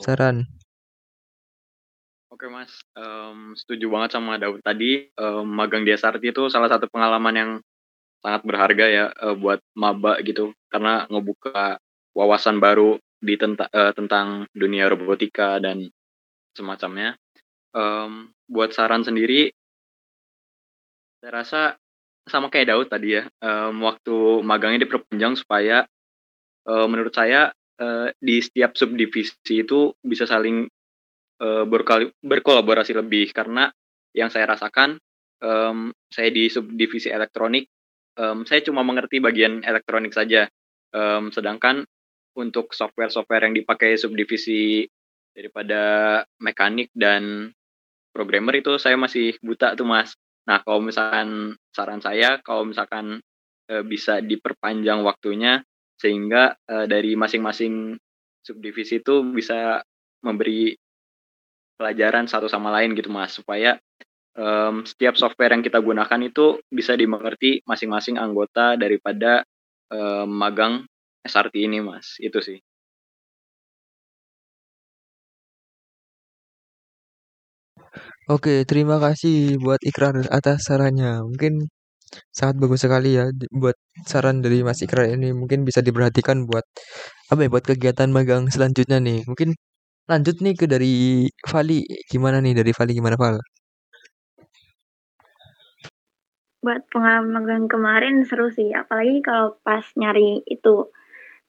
Saran. 0.03 0.58
Oke 2.39 2.47
mas, 2.47 2.71
Em, 2.95 3.51
setuju 3.51 3.91
banget 3.91 4.15
sama 4.15 4.39
Daud 4.39 4.63
tadi. 4.63 5.11
Em, 5.11 5.43
magang 5.43 5.83
di 5.83 5.91
SRT 5.91 6.31
itu 6.31 6.47
salah 6.47 6.71
satu 6.71 6.87
pengalaman 6.87 7.35
yang 7.35 7.51
sangat 8.23 8.41
berharga 8.47 8.85
ya 8.87 9.05
eh, 9.11 9.35
buat 9.35 9.59
maba 9.75 10.23
gitu, 10.23 10.55
karena 10.71 11.03
ngebuka 11.11 11.83
wawasan 12.15 12.63
baru 12.63 12.95
di 13.19 13.35
tenta- 13.35 13.67
eh, 13.75 13.91
tentang 13.91 14.47
dunia 14.55 14.87
robotika 14.87 15.59
dan 15.59 15.91
semacamnya. 16.55 17.19
Em, 17.75 18.31
buat 18.47 18.71
saran 18.71 19.03
sendiri, 19.03 19.51
saya 21.19 21.31
rasa 21.43 21.61
sama 22.23 22.47
kayak 22.47 22.71
Daud 22.71 22.87
tadi 22.87 23.19
ya, 23.19 23.27
em, 23.43 23.75
waktu 23.83 24.15
magangnya 24.47 24.87
diperpanjang 24.87 25.35
supaya 25.35 25.83
eh, 26.71 26.87
menurut 26.87 27.11
saya 27.11 27.51
di 28.19 28.43
setiap 28.43 28.75
subdivisi 28.75 29.63
itu 29.63 29.95
bisa 30.03 30.27
saling 30.27 30.67
eh, 31.39 31.65
berkali- 31.65 32.13
berkolaborasi 32.21 32.93
lebih. 32.95 33.31
Karena 33.31 33.71
yang 34.15 34.29
saya 34.33 34.49
rasakan 34.49 34.97
em, 35.39 35.93
saya 36.09 36.29
di 36.33 36.49
subdivisi 36.51 37.07
elektronik 37.13 37.69
em, 38.17 38.43
saya 38.43 38.59
cuma 38.65 38.81
mengerti 38.83 39.21
bagian 39.23 39.63
elektronik 39.63 40.11
saja. 40.11 40.49
Em, 40.89 41.29
sedangkan 41.29 41.85
untuk 42.37 42.71
software-software 42.71 43.49
yang 43.49 43.55
dipakai 43.55 43.99
subdivisi 43.99 44.87
daripada 45.35 45.81
mekanik 46.41 46.89
dan 46.95 47.53
programmer 48.11 48.59
itu 48.59 48.75
saya 48.81 48.97
masih 48.97 49.37
buta 49.39 49.77
tuh 49.77 49.85
mas. 49.85 50.15
Nah 50.49 50.61
kalau 50.65 50.81
misalkan 50.81 51.55
saran 51.71 52.01
saya 52.01 52.41
kalau 52.41 52.65
misalkan 52.65 53.21
uh, 53.69 53.83
bisa 53.85 54.19
diperpanjang 54.19 55.05
waktunya 55.05 55.61
sehingga 55.99 56.57
uh, 56.65 56.89
dari 56.89 57.13
masing-masing 57.13 57.95
subdivisi 58.41 59.03
itu 59.03 59.21
bisa 59.29 59.83
memberi 60.25 60.73
pelajaran 61.79 62.27
satu 62.27 62.47
sama 62.51 62.69
lain 62.75 62.93
gitu 62.99 63.09
mas 63.09 63.31
supaya 63.39 63.79
um, 64.37 64.83
setiap 64.85 65.15
software 65.19 65.53
yang 65.55 65.63
kita 65.65 65.79
gunakan 65.81 66.21
itu 66.25 66.59
bisa 66.69 66.93
dimengerti 66.99 67.63
masing-masing 67.65 68.17
anggota 68.19 68.75
daripada 68.79 69.43
um, 69.93 70.27
magang 70.29 70.85
SRT 71.25 71.55
ini 71.67 71.79
mas 71.83 72.17
itu 72.21 72.39
sih 72.43 72.59
Oke, 78.29 78.51
terima 78.69 78.95
kasih 79.03 79.57
buat 79.63 79.81
Ikrar 79.89 80.15
atas 80.37 80.57
sarannya. 80.69 81.09
Mungkin 81.29 81.53
sangat 82.37 82.55
bagus 82.61 82.81
sekali 82.85 83.07
ya 83.19 83.25
buat 83.61 83.77
saran 84.11 84.37
dari 84.45 84.57
Mas 84.67 84.79
Ikrar 84.85 85.07
ini 85.15 85.27
mungkin 85.41 85.61
bisa 85.69 85.81
diperhatikan 85.87 86.37
buat 86.49 86.65
apa 87.31 87.39
ya 87.45 87.49
buat 87.53 87.65
kegiatan 87.71 88.09
magang 88.17 88.43
selanjutnya 88.53 88.97
nih. 89.07 89.19
Mungkin 89.29 89.49
lanjut 90.09 90.41
nih 90.41 90.57
ke 90.57 90.65
dari 90.65 91.29
Vali. 91.45 91.85
Gimana 92.09 92.41
nih 92.41 92.57
dari 92.57 92.73
Vali 92.73 92.91
gimana 92.97 93.13
Val? 93.13 93.37
Buat 96.59 96.89
pengalaman 96.91 97.71
kemarin 97.71 98.25
seru 98.27 98.51
sih, 98.51 98.73
apalagi 98.75 99.23
kalau 99.23 99.55
pas 99.63 99.85
nyari 99.95 100.43
itu 100.49 100.91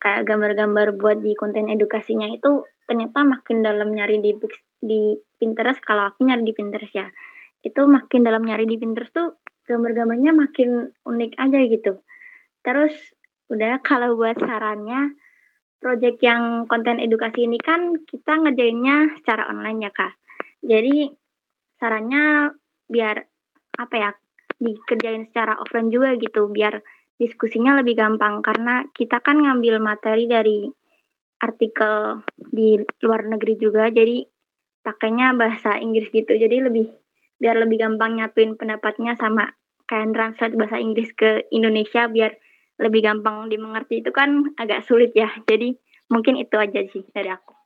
kayak 0.00 0.28
gambar-gambar 0.28 0.96
buat 0.96 1.18
di 1.20 1.34
konten 1.36 1.68
edukasinya 1.68 2.28
itu 2.30 2.64
ternyata 2.88 3.22
makin 3.22 3.60
dalam 3.60 3.92
nyari 3.92 4.18
di 4.24 4.32
di 4.80 5.14
Pinterest 5.36 5.84
kalau 5.84 6.08
aku 6.08 6.24
nyari 6.24 6.42
di 6.42 6.56
Pinterest 6.56 6.94
ya 6.96 7.06
itu 7.60 7.84
makin 7.84 8.24
dalam 8.24 8.40
nyari 8.40 8.64
di 8.64 8.80
Pinterest 8.80 9.12
tuh 9.12 9.36
gambar-gambarnya 9.68 10.32
makin 10.32 10.88
unik 11.04 11.36
aja 11.36 11.58
gitu 11.68 11.92
terus 12.64 12.96
udah 13.52 13.76
kalau 13.84 14.16
buat 14.16 14.40
sarannya 14.40 15.19
project 15.80 16.20
yang 16.20 16.68
konten 16.68 17.00
edukasi 17.00 17.48
ini 17.48 17.56
kan 17.56 17.96
kita 18.04 18.36
ngerjainnya 18.36 19.16
secara 19.18 19.48
online 19.48 19.88
ya 19.88 19.90
kak. 19.90 20.12
Jadi 20.60 21.08
sarannya 21.80 22.52
biar 22.84 23.16
apa 23.80 23.94
ya 23.96 24.10
dikerjain 24.60 25.32
secara 25.32 25.56
offline 25.56 25.88
juga 25.88 26.12
gitu 26.20 26.52
biar 26.52 26.84
diskusinya 27.16 27.80
lebih 27.80 27.96
gampang. 27.96 28.44
Karena 28.44 28.84
kita 28.92 29.24
kan 29.24 29.40
ngambil 29.40 29.80
materi 29.80 30.28
dari 30.28 30.68
artikel 31.40 32.20
di 32.36 32.76
luar 33.00 33.24
negeri 33.24 33.56
juga 33.56 33.88
jadi 33.88 34.20
pakainya 34.84 35.32
bahasa 35.32 35.80
Inggris 35.80 36.12
gitu. 36.12 36.36
Jadi 36.36 36.60
lebih 36.60 36.92
biar 37.40 37.56
lebih 37.56 37.80
gampang 37.80 38.20
nyatuin 38.20 38.60
pendapatnya 38.60 39.16
sama 39.16 39.48
kayak 39.88 40.12
translate 40.12 40.54
bahasa 40.60 40.76
Inggris 40.76 41.08
ke 41.16 41.48
Indonesia 41.48 42.04
biar 42.04 42.36
lebih 42.84 43.00
gampang 43.06 43.46
dimengerti 43.52 44.00
itu 44.02 44.10
kan 44.10 44.50
agak 44.56 44.84
sulit 44.88 45.12
ya 45.14 45.28
jadi 45.44 45.76
mungkin 46.10 46.34
itu 46.42 46.56
aja 46.58 46.80
sih 46.92 47.04
dari 47.14 47.30
aku 47.30 47.60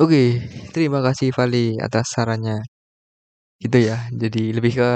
Oke, 0.00 0.40
terima 0.74 0.98
kasih 1.06 1.28
Vali 1.36 1.76
atas 1.86 2.06
sarannya. 2.16 2.64
Gitu 3.62 3.78
ya. 3.88 3.96
Jadi 4.22 4.38
lebih 4.56 4.72
ke 4.80 4.86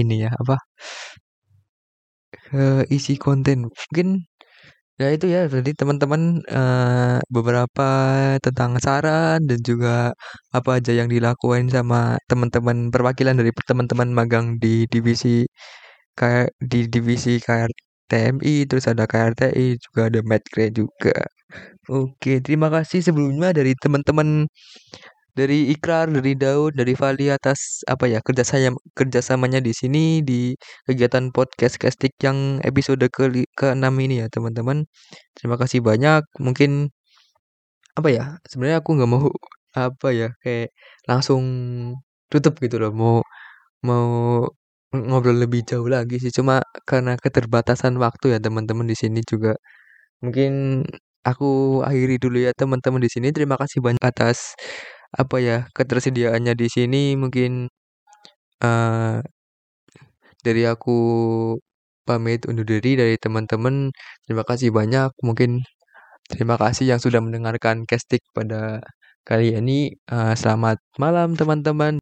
ini 0.00 0.14
ya, 0.24 0.30
apa? 0.40 0.54
Ke 2.50 2.84
isi 2.96 3.14
konten. 3.24 3.58
Mungkin 3.70 4.08
Ya 5.02 5.08
itu 5.10 5.26
ya, 5.34 5.50
jadi 5.50 5.70
teman-teman 5.80 6.22
uh, 6.58 7.18
beberapa 7.26 7.82
tentang 8.44 8.72
saran 8.78 9.42
dan 9.50 9.58
juga 9.70 10.14
apa 10.54 10.70
aja 10.78 10.92
yang 11.00 11.08
dilakukan 11.14 11.66
sama 11.66 12.14
teman-teman 12.30 12.94
perwakilan 12.94 13.34
dari 13.40 13.50
teman-teman 13.70 14.08
magang 14.18 14.46
di 14.62 14.86
divisi 14.92 15.50
kayak 16.18 16.54
di 16.70 16.78
divisi 16.92 17.38
KRTMI, 17.46 18.66
terus 18.68 18.84
ada 18.92 19.04
KRTI, 19.10 19.76
juga 19.84 20.00
ada 20.10 20.20
Medcre 20.30 20.64
juga. 20.74 21.14
Oke, 21.90 22.40
terima 22.44 22.68
kasih 22.74 23.00
sebelumnya 23.06 23.50
dari 23.58 23.72
teman-teman 23.82 24.48
dari 25.34 25.70
Ikrar, 25.74 26.06
dari 26.14 26.32
Daud, 26.38 26.78
dari 26.78 26.94
Vali 26.94 27.26
atas 27.30 27.82
apa 27.90 28.06
ya 28.06 28.18
kerja 28.22 28.44
saya 28.46 28.70
kerjasamanya 28.98 29.58
di 29.58 29.72
sini 29.74 30.22
di 30.22 30.54
kegiatan 30.86 31.34
podcast 31.34 31.74
casting 31.82 32.14
yang 32.22 32.38
episode 32.62 33.02
ke 33.10 33.24
ke-6 33.58 33.94
ini 34.04 34.22
ya 34.22 34.26
teman-teman. 34.30 34.86
Terima 35.36 35.56
kasih 35.60 35.82
banyak. 35.82 36.22
Mungkin 36.38 36.90
apa 37.98 38.08
ya 38.16 38.22
sebenarnya 38.50 38.78
aku 38.82 38.90
nggak 38.96 39.10
mau 39.14 39.26
apa 39.74 40.08
ya 40.14 40.26
kayak 40.42 40.70
langsung 41.10 41.42
tutup 42.30 42.54
gitu 42.64 42.76
loh 42.82 42.90
mau 42.94 43.14
mau 43.88 44.06
ngobrol 44.94 45.36
lebih 45.44 45.62
jauh 45.68 45.88
lagi 45.90 46.16
sih. 46.22 46.32
Cuma 46.38 46.62
karena 46.88 47.12
keterbatasan 47.18 47.94
waktu 48.04 48.24
ya 48.36 48.38
teman-teman 48.46 48.86
di 48.90 48.96
sini 49.02 49.20
juga. 49.30 49.52
Mungkin 50.24 50.84
aku 51.26 51.46
akhiri 51.86 52.16
dulu 52.22 52.38
ya 52.46 52.52
teman-teman 52.56 53.00
di 53.04 53.10
sini. 53.14 53.28
Terima 53.36 53.56
kasih 53.60 53.80
banyak 53.86 54.02
atas 54.04 54.54
apa 55.14 55.36
ya 55.42 55.56
ketersediaannya 55.76 56.54
di 56.58 56.68
sini. 56.76 57.02
Mungkin 57.22 57.68
uh, 58.64 59.18
dari 60.44 60.62
aku 60.72 60.92
pamit 62.08 62.40
undur 62.48 62.66
diri 62.68 62.90
dari 63.00 63.16
teman-teman. 63.24 63.90
Terima 64.24 64.44
kasih 64.50 64.68
banyak. 64.78 65.10
Mungkin 65.26 65.50
terima 66.30 66.56
kasih 66.62 66.84
yang 66.96 67.00
sudah 67.04 67.20
mendengarkan 67.24 67.76
casting 67.90 68.22
pada 68.36 68.80
kali 69.28 69.56
ini. 69.58 69.92
Uh, 70.12 70.32
selamat 70.40 70.78
malam 71.02 71.28
teman-teman 71.40 71.92